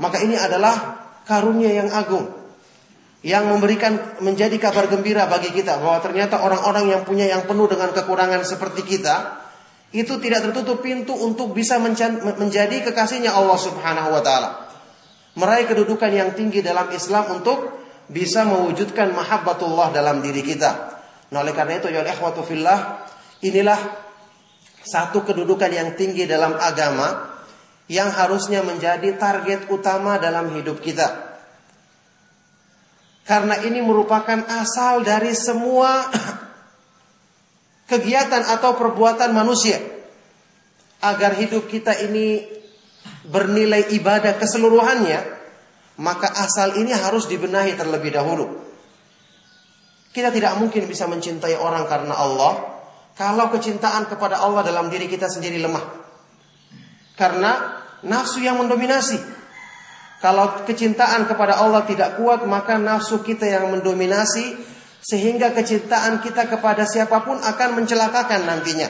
Maka 0.00 0.24
ini 0.24 0.32
adalah 0.32 1.04
karunia 1.28 1.76
yang 1.76 1.92
agung 1.92 2.24
yang 3.24 3.48
memberikan 3.48 4.20
menjadi 4.20 4.56
kabar 4.60 4.88
gembira 4.88 5.24
bagi 5.28 5.52
kita 5.52 5.80
bahwa 5.80 6.00
ternyata 6.00 6.44
orang-orang 6.44 6.92
yang 6.92 7.02
punya 7.08 7.24
yang 7.24 7.48
penuh 7.48 7.64
dengan 7.68 7.92
kekurangan 7.92 8.44
seperti 8.44 8.84
kita 8.84 9.44
itu 9.96 10.20
tidak 10.20 10.48
tertutup 10.48 10.84
pintu 10.84 11.16
untuk 11.16 11.56
bisa 11.56 11.80
menjadi 11.80 12.84
kekasihnya 12.84 13.32
Allah 13.32 13.56
Subhanahu 13.60 14.08
wa 14.08 14.20
taala. 14.24 14.50
Meraih 15.34 15.66
kedudukan 15.66 16.14
yang 16.14 16.30
tinggi 16.38 16.62
dalam 16.62 16.90
Islam 16.94 17.42
untuk 17.42 17.74
bisa 18.06 18.46
mewujudkan 18.46 19.10
mahabbatullah 19.10 19.90
dalam 19.90 20.22
diri 20.22 20.46
kita. 20.46 20.70
Nah 21.34 21.42
oleh 21.42 21.50
karena 21.50 21.82
itu 21.82 21.90
ya 21.90 22.06
ikhwatu 22.06 22.46
fillah 22.46 23.02
inilah 23.42 23.80
satu 24.84 25.24
kedudukan 25.24 25.72
yang 25.72 25.96
tinggi 25.98 26.28
dalam 26.28 26.54
agama 26.54 27.34
yang 27.90 28.12
harusnya 28.12 28.62
menjadi 28.64 29.16
target 29.16 29.66
utama 29.72 30.20
dalam 30.22 30.52
hidup 30.54 30.78
kita. 30.78 31.34
Karena 33.24 33.56
ini 33.64 33.80
merupakan 33.80 34.44
asal 34.52 35.00
dari 35.00 35.32
semua 35.32 36.12
kegiatan 37.90 38.44
atau 38.54 38.76
perbuatan 38.76 39.32
manusia. 39.32 39.80
Agar 41.04 41.36
hidup 41.36 41.68
kita 41.68 41.92
ini 42.04 42.44
bernilai 43.24 43.92
ibadah 43.96 44.36
keseluruhannya, 44.36 45.20
maka 46.00 46.28
asal 46.36 46.76
ini 46.76 46.92
harus 46.92 47.24
dibenahi 47.30 47.76
terlebih 47.76 48.12
dahulu. 48.12 48.64
Kita 50.14 50.30
tidak 50.30 50.54
mungkin 50.62 50.86
bisa 50.86 51.10
mencintai 51.10 51.58
orang 51.58 51.90
karena 51.90 52.14
Allah 52.14 52.74
kalau 53.18 53.50
kecintaan 53.50 54.06
kepada 54.10 54.42
Allah 54.42 54.62
dalam 54.66 54.90
diri 54.90 55.06
kita 55.10 55.26
sendiri 55.26 55.58
lemah. 55.58 55.82
Karena 57.14 57.82
nafsu 58.02 58.42
yang 58.42 58.58
mendominasi. 58.58 59.18
Kalau 60.18 60.66
kecintaan 60.66 61.30
kepada 61.30 61.62
Allah 61.62 61.86
tidak 61.86 62.18
kuat, 62.18 62.42
maka 62.46 62.78
nafsu 62.78 63.22
kita 63.22 63.46
yang 63.46 63.70
mendominasi 63.70 64.56
sehingga 65.04 65.52
kecintaan 65.52 66.24
kita 66.24 66.48
kepada 66.48 66.88
siapa 66.88 67.22
pun 67.22 67.36
akan 67.38 67.68
mencelakakan 67.76 68.48
nantinya. 68.48 68.88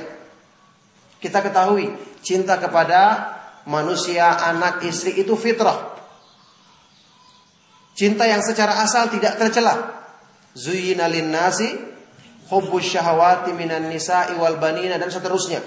Kita 1.18 1.42
ketahui, 1.42 1.90
cinta 2.22 2.56
kepada 2.56 3.28
manusia, 3.68 4.28
anak, 4.30 4.84
istri 4.84 5.16
itu 5.20 5.36
fitrah. 5.36 5.94
Cinta 7.94 8.26
yang 8.26 8.42
secara 8.42 8.82
asal 8.82 9.06
tidak 9.08 9.38
tercela. 9.38 10.02
Zuyina 10.54 11.06
nasi 11.10 11.70
hubbus 12.50 12.86
syahawati 12.90 13.54
minan 13.54 13.86
nisa'i 13.90 14.34
wal 14.34 14.58
banina 14.58 14.98
dan 14.98 15.10
seterusnya. 15.10 15.62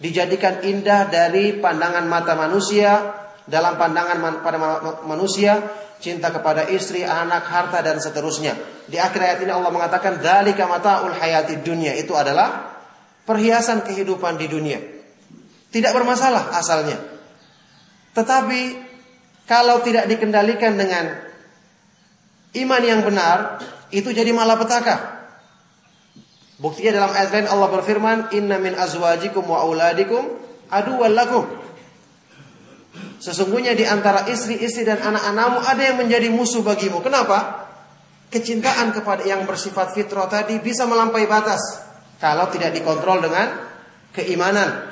Dijadikan 0.00 0.64
indah 0.64 1.08
dari 1.12 1.60
pandangan 1.60 2.04
mata 2.08 2.32
manusia, 2.32 3.16
dalam 3.44 3.76
pandangan 3.76 4.40
pada 4.40 4.58
manusia, 5.04 5.60
cinta 6.00 6.32
kepada 6.32 6.68
istri, 6.72 7.04
anak, 7.04 7.44
harta 7.44 7.84
dan 7.84 8.00
seterusnya. 8.00 8.56
Di 8.88 8.96
akhir 8.96 9.20
ayat 9.20 9.38
ini 9.44 9.52
Allah 9.52 9.68
mengatakan 9.68 10.20
dzalika 10.20 10.64
mataul 10.64 11.12
hayati 11.12 11.60
dunia 11.60 11.92
itu 12.00 12.16
adalah 12.16 12.80
perhiasan 13.28 13.84
kehidupan 13.84 14.40
di 14.40 14.46
dunia. 14.48 14.80
Tidak 15.68 15.92
bermasalah 15.92 16.56
asalnya. 16.56 17.09
Tetapi 18.14 18.60
kalau 19.46 19.82
tidak 19.82 20.06
dikendalikan 20.06 20.78
dengan 20.78 21.10
iman 22.54 22.82
yang 22.82 23.02
benar, 23.06 23.62
itu 23.90 24.10
jadi 24.10 24.30
malapetaka. 24.30 25.20
Buktinya 26.60 27.00
dalam 27.00 27.12
ayat 27.16 27.30
lain 27.32 27.48
Allah 27.48 27.68
berfirman, 27.72 28.18
"Inna 28.36 28.60
min 28.60 28.76
azwajikum 28.76 29.48
wa 29.48 29.64
auladikum 29.64 30.28
aduwwal 30.68 31.14
lakum." 31.16 31.44
Sesungguhnya 33.20 33.76
di 33.76 33.84
antara 33.84 34.28
istri-istri 34.28 34.84
dan 34.84 35.00
anak-anakmu 35.00 35.60
ada 35.60 35.82
yang 35.82 35.96
menjadi 36.00 36.28
musuh 36.32 36.64
bagimu. 36.64 37.00
Kenapa? 37.04 37.68
Kecintaan 38.32 38.94
kepada 38.94 39.24
yang 39.26 39.44
bersifat 39.44 39.92
fitrah 39.92 40.30
tadi 40.30 40.56
bisa 40.62 40.86
melampaui 40.86 41.26
batas 41.26 41.60
kalau 42.20 42.48
tidak 42.52 42.76
dikontrol 42.76 43.24
dengan 43.24 43.60
keimanan. 44.14 44.89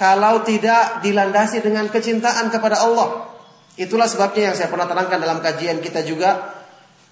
Kalau 0.00 0.40
tidak 0.48 1.04
dilandasi 1.04 1.60
dengan 1.60 1.84
kecintaan 1.92 2.48
kepada 2.48 2.80
Allah. 2.80 3.28
Itulah 3.76 4.08
sebabnya 4.08 4.48
yang 4.48 4.56
saya 4.56 4.72
pernah 4.72 4.88
terangkan 4.88 5.20
dalam 5.20 5.44
kajian 5.44 5.84
kita 5.84 6.00
juga 6.08 6.56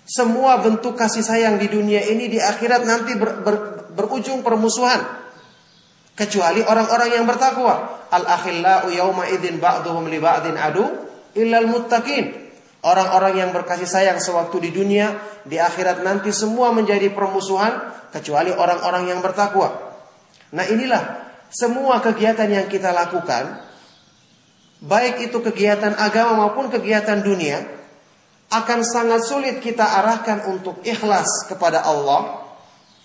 semua 0.08 0.56
bentuk 0.64 0.96
kasih 0.96 1.20
sayang 1.20 1.60
di 1.60 1.68
dunia 1.68 2.00
ini 2.08 2.32
di 2.32 2.40
akhirat 2.40 2.88
nanti 2.88 3.12
ber, 3.20 3.44
ber, 3.44 3.56
berujung 3.92 4.40
permusuhan. 4.40 5.04
Kecuali 6.16 6.64
orang-orang 6.64 7.12
yang 7.12 7.28
bertakwa. 7.28 8.08
Al-akhillau 8.08 8.88
yawma 8.88 9.28
idzin 9.36 9.60
ba'duhum 9.60 10.08
li 10.08 10.16
ba'din 10.16 10.56
adu 10.56 10.88
illal 11.36 11.68
muttaqin. 11.68 12.48
Orang-orang 12.88 13.36
yang 13.36 13.50
berkasih 13.52 13.84
sayang 13.84 14.16
sewaktu 14.16 14.64
di 14.64 14.70
dunia, 14.72 15.12
di 15.44 15.60
akhirat 15.60 16.00
nanti 16.00 16.32
semua 16.32 16.72
menjadi 16.72 17.12
permusuhan 17.12 17.92
kecuali 18.08 18.48
orang-orang 18.48 19.12
yang 19.12 19.20
bertakwa. 19.20 19.76
Nah, 20.56 20.64
inilah 20.64 21.27
semua 21.48 22.00
kegiatan 22.04 22.48
yang 22.48 22.68
kita 22.68 22.92
lakukan, 22.92 23.60
baik 24.84 25.32
itu 25.32 25.38
kegiatan 25.40 25.96
agama 25.96 26.46
maupun 26.46 26.68
kegiatan 26.68 27.24
dunia, 27.24 27.64
akan 28.48 28.80
sangat 28.80 29.24
sulit 29.28 29.60
kita 29.60 29.84
arahkan 29.84 30.48
untuk 30.48 30.80
ikhlas 30.84 31.48
kepada 31.48 31.84
Allah 31.84 32.48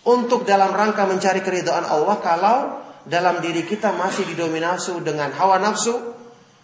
untuk 0.07 0.43
dalam 0.47 0.71
rangka 0.71 1.03
mencari 1.07 1.43
keridhaan 1.43 1.83
Allah 1.87 2.15
kalau 2.19 2.57
dalam 3.03 3.43
diri 3.43 3.67
kita 3.67 3.91
masih 3.91 4.23
didominasi 4.31 4.95
dengan 5.03 5.31
hawa 5.35 5.59
nafsu 5.59 5.95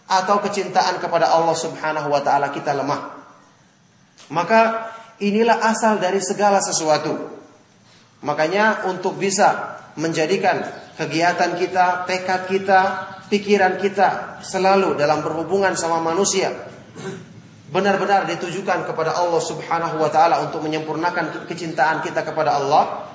atau 0.08 0.36
kecintaan 0.40 0.96
kepada 1.00 1.28
Allah 1.28 1.56
Subhanahu 1.56 2.08
wa 2.08 2.20
taala 2.24 2.48
kita 2.48 2.72
lemah. 2.72 3.20
Maka 4.32 4.92
inilah 5.20 5.60
asal 5.60 6.00
dari 6.00 6.20
segala 6.24 6.64
sesuatu. 6.64 7.36
Makanya 8.24 8.88
untuk 8.88 9.16
bisa 9.16 9.80
menjadikan 9.96 10.60
kegiatan 11.00 11.56
kita, 11.56 12.04
tekad 12.04 12.44
kita, 12.44 12.80
pikiran 13.32 13.80
kita 13.80 14.42
selalu 14.44 15.00
dalam 15.00 15.24
berhubungan 15.24 15.72
sama 15.72 16.04
manusia 16.04 16.52
benar-benar 17.70 18.26
ditujukan 18.26 18.82
kepada 18.82 19.14
Allah 19.14 19.38
Subhanahu 19.38 20.02
wa 20.02 20.10
taala 20.10 20.42
untuk 20.42 20.60
menyempurnakan 20.66 21.46
kecintaan 21.46 22.02
kita 22.02 22.26
kepada 22.26 22.58
Allah, 22.58 23.06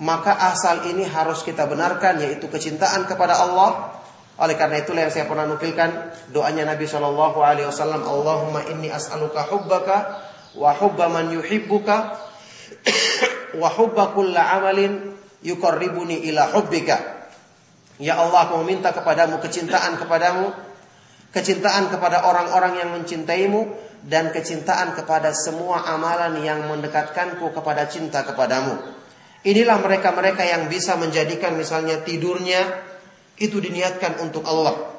maka 0.00 0.32
asal 0.48 0.88
ini 0.88 1.04
harus 1.04 1.44
kita 1.44 1.68
benarkan 1.68 2.24
yaitu 2.24 2.48
kecintaan 2.48 3.04
kepada 3.04 3.36
Allah. 3.36 4.00
Oleh 4.36 4.52
karena 4.52 4.84
itulah 4.84 5.00
yang 5.08 5.12
saya 5.12 5.24
pernah 5.24 5.48
nukilkan 5.48 6.12
doanya 6.28 6.68
Nabi 6.68 6.84
Shallallahu 6.84 7.40
alaihi 7.40 7.68
wasallam, 7.68 8.04
Allahumma 8.04 8.68
inni 8.68 8.92
as'aluka 8.92 9.48
hubbaka 9.48 9.96
wa 10.56 10.72
hubba 10.76 11.08
man 11.08 11.32
yuhibbuka 11.32 12.16
wa 13.60 13.68
hubba 13.72 14.12
kulla 14.12 14.60
amalin 14.60 15.16
yuqarribuni 15.44 16.24
ila 16.32 16.52
hubbika. 16.54 17.28
Ya 17.96 18.20
Allah, 18.20 18.48
aku 18.48 18.60
meminta 18.64 18.92
kepadamu 18.92 19.40
kecintaan 19.40 19.96
kepadamu 19.96 20.52
kecintaan 21.36 21.92
kepada 21.92 22.24
orang-orang 22.24 22.80
yang 22.80 22.90
mencintaimu 22.96 23.68
dan 24.08 24.32
kecintaan 24.32 24.96
kepada 24.96 25.36
semua 25.36 25.84
amalan 25.84 26.40
yang 26.40 26.64
mendekatkanku 26.64 27.52
kepada 27.52 27.84
cinta 27.92 28.24
kepadamu. 28.24 28.80
Inilah 29.44 29.76
mereka-mereka 29.84 30.48
yang 30.48 30.72
bisa 30.72 30.96
menjadikan 30.96 31.52
misalnya 31.60 32.00
tidurnya 32.00 32.64
itu 33.36 33.60
diniatkan 33.60 34.24
untuk 34.24 34.48
Allah. 34.48 34.96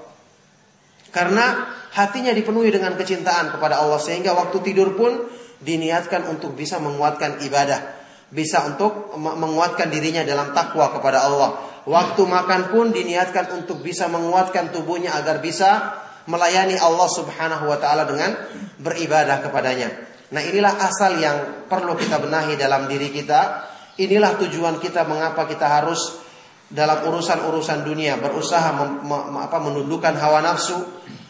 Karena 1.09 1.73
hatinya 1.97 2.29
dipenuhi 2.29 2.69
dengan 2.69 2.93
kecintaan 2.93 3.57
kepada 3.57 3.81
Allah 3.81 3.97
sehingga 3.97 4.37
waktu 4.37 4.61
tidur 4.61 4.93
pun 4.93 5.25
diniatkan 5.57 6.29
untuk 6.29 6.53
bisa 6.53 6.77
menguatkan 6.77 7.41
ibadah, 7.41 7.96
bisa 8.27 8.67
untuk 8.67 9.15
menguatkan 9.15 9.87
dirinya 9.87 10.23
dalam 10.27 10.51
takwa 10.51 10.91
kepada 10.91 11.23
Allah. 11.23 11.49
Waktu 11.87 12.27
makan 12.27 12.75
pun 12.75 12.91
diniatkan 12.91 13.55
untuk 13.55 13.79
bisa 13.79 14.11
menguatkan 14.11 14.75
tubuhnya 14.75 15.15
agar 15.15 15.39
bisa 15.39 15.95
melayani 16.27 16.75
Allah 16.75 17.07
Subhanahu 17.07 17.71
wa 17.71 17.79
taala 17.79 18.03
dengan 18.03 18.35
beribadah 18.83 19.39
kepadanya. 19.39 19.87
Nah 20.35 20.43
inilah 20.43 20.75
asal 20.75 21.15
yang 21.15 21.67
perlu 21.71 21.95
kita 21.95 22.19
benahi 22.19 22.59
dalam 22.59 22.91
diri 22.91 23.15
kita. 23.15 23.63
Inilah 23.97 24.35
tujuan 24.35 24.77
kita 24.83 25.07
mengapa 25.07 25.47
kita 25.47 25.65
harus 25.65 26.19
dalam 26.67 27.07
urusan-urusan 27.07 27.87
dunia 27.87 28.19
berusaha 28.19 28.75
mem, 28.75 29.07
apa, 29.39 29.57
menundukkan 29.63 30.19
hawa 30.19 30.43
nafsu, 30.43 30.75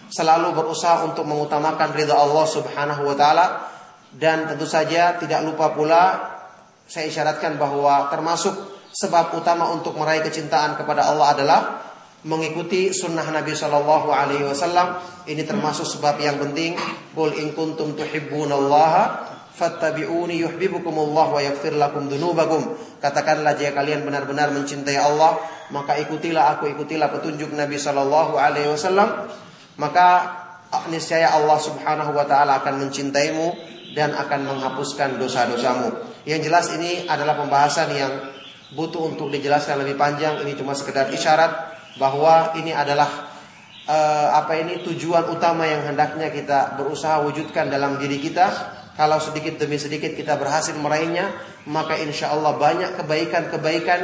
selalu 0.10 0.57
berusaha 0.57 1.05
untuk 1.05 1.29
mengutamakan 1.29 1.93
ridha 1.93 2.17
Allah 2.17 2.45
Subhanahu 2.49 3.05
wa 3.05 3.15
taala 3.15 3.45
dan 4.17 4.49
tentu 4.49 4.65
saja 4.65 5.21
tidak 5.21 5.45
lupa 5.45 5.77
pula 5.77 6.37
saya 6.88 7.12
isyaratkan 7.12 7.60
bahwa 7.60 8.08
termasuk 8.08 8.56
sebab 8.95 9.36
utama 9.36 9.69
untuk 9.76 9.93
meraih 10.00 10.23
kecintaan 10.23 10.80
kepada 10.80 11.12
Allah 11.12 11.36
adalah 11.36 11.60
mengikuti 12.26 12.89
sunnah 12.95 13.28
Nabi 13.30 13.54
Shallallahu 13.54 14.10
Alaihi 14.10 14.47
Wasallam. 14.47 14.97
Ini 15.28 15.43
termasuk 15.45 15.86
sebab 15.86 16.17
yang 16.17 16.41
penting. 16.41 16.80
Qul 17.13 17.36
in 17.38 17.54
kuntum 17.54 17.93
tuhibbunallaha 17.93 19.36
fattabi'uni 19.58 20.38
yuhibbukumullah 20.41 21.28
wa 21.34 21.41
yaghfir 21.41 21.78
lakum 21.78 22.06
dunubakum. 22.10 22.78
Katakanlah 23.02 23.58
jika 23.58 23.78
kalian 23.78 24.06
benar-benar 24.06 24.54
mencintai 24.54 24.97
Allah, 24.97 25.38
maka 25.73 25.97
ikutilah 25.97 26.58
aku, 26.58 26.69
ikutilah 26.78 27.10
petunjuk 27.10 27.54
Nabi 27.58 27.78
Shallallahu 27.78 28.38
alaihi 28.38 28.69
wasallam, 28.69 29.30
maka 29.82 30.38
niscaya 30.93 31.34
Allah 31.34 31.58
Subhanahu 31.58 32.13
wa 32.13 32.26
taala 32.30 32.62
akan 32.62 32.86
mencintaimu 32.86 33.54
dan 33.97 34.13
akan 34.13 34.45
menghapuskan 34.45 35.17
dosa-dosamu. 35.17 36.16
Yang 36.28 36.52
jelas 36.52 36.68
ini 36.76 37.08
adalah 37.08 37.40
pembahasan 37.40 37.88
yang 37.96 38.13
butuh 38.76 39.16
untuk 39.16 39.32
dijelaskan 39.32 39.80
lebih 39.80 39.96
panjang. 39.96 40.44
Ini 40.44 40.60
cuma 40.60 40.76
sekedar 40.76 41.08
isyarat 41.08 41.72
bahwa 41.96 42.52
ini 42.60 42.76
adalah 42.76 43.32
uh, 43.88 44.36
apa 44.36 44.60
ini 44.60 44.84
tujuan 44.84 45.32
utama 45.32 45.63
yang 45.63 45.88
hendaknya 45.88 46.28
kita 46.28 46.76
berusaha 46.76 47.24
wujudkan 47.24 47.72
dalam 47.72 47.96
diri 47.96 48.20
kita. 48.20 48.76
Kalau 49.00 49.24
sedikit 49.24 49.56
demi 49.56 49.80
sedikit 49.80 50.20
kita 50.20 50.36
berhasil 50.36 50.76
meraihnya, 50.76 51.32
maka 51.70 51.96
insya 51.96 52.36
Allah 52.36 52.60
banyak 52.60 53.00
kebaikan-kebaikan, 53.00 54.00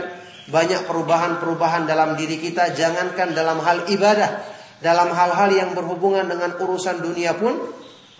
banyak 0.47 0.85
perubahan-perubahan 0.87 1.83
dalam 1.83 2.15
diri 2.15 2.39
kita. 2.39 2.71
Jangankan 2.71 3.35
dalam 3.35 3.59
hal 3.59 3.89
ibadah, 3.91 4.47
dalam 4.79 5.11
hal-hal 5.11 5.49
yang 5.51 5.75
berhubungan 5.75 6.23
dengan 6.29 6.55
urusan 6.55 7.03
dunia 7.03 7.35
pun, 7.35 7.57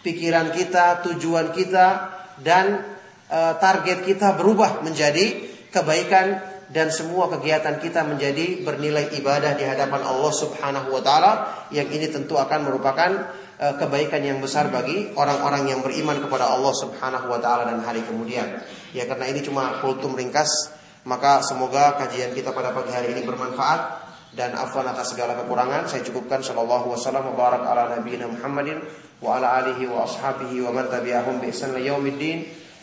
pikiran 0.04 0.50
kita, 0.52 1.06
tujuan 1.08 1.54
kita, 1.54 2.10
dan 2.42 2.92
target 3.34 4.06
kita 4.06 4.38
berubah 4.38 4.86
menjadi 4.86 5.41
kebaikan 5.74 6.54
dan 6.74 6.89
semua 6.89 7.30
kegiatan 7.30 7.78
kita 7.78 8.02
menjadi 8.02 8.65
bernilai 8.65 9.13
ibadah 9.13 9.54
di 9.54 9.62
hadapan 9.62 10.02
Allah 10.02 10.34
Subhanahu 10.34 10.89
wa 10.89 11.02
taala 11.06 11.32
yang 11.69 11.86
ini 11.93 12.10
tentu 12.10 12.34
akan 12.34 12.65
merupakan 12.65 13.30
uh, 13.62 13.78
kebaikan 13.78 14.26
yang 14.26 14.41
besar 14.41 14.74
bagi 14.74 15.13
orang-orang 15.13 15.69
yang 15.69 15.86
beriman 15.86 16.17
kepada 16.17 16.50
Allah 16.50 16.74
Subhanahu 16.74 17.30
wa 17.30 17.38
taala 17.38 17.69
dan 17.69 17.86
hari 17.86 18.02
kemudian. 18.02 18.58
Ya 18.89 19.06
karena 19.06 19.30
ini 19.30 19.46
cuma 19.46 19.82
kultum 19.86 20.17
ringkas, 20.17 20.74
maka 21.06 21.46
semoga 21.46 21.93
kajian 22.02 22.34
kita 22.34 22.50
pada 22.50 22.74
pagi 22.74 22.89
hari 22.89 23.13
ini 23.13 23.22
bermanfaat. 23.22 24.12
Dan 24.34 24.58
afwan 24.58 24.89
atas 24.89 25.13
segala 25.13 25.38
kekurangan 25.38 25.86
saya 25.86 26.02
cukupkan. 26.02 26.41
Sallallahu 26.41 26.98
wasallam 26.98 27.30
wa 27.30 27.38
barak 27.38 27.69
ala 27.69 27.93
nabiyina 27.93 28.26
Muhammadin 28.26 28.82
wa 29.22 29.38
ala 29.38 29.62
alihi 29.62 29.86
wa 29.86 30.10
ashabihi 30.10 30.58
wa 30.65 30.74
man 30.74 30.89
tabi'ahum 30.89 31.38
bi 31.38 31.54
ihsan 31.54 31.78
yaumiddin 31.78 32.62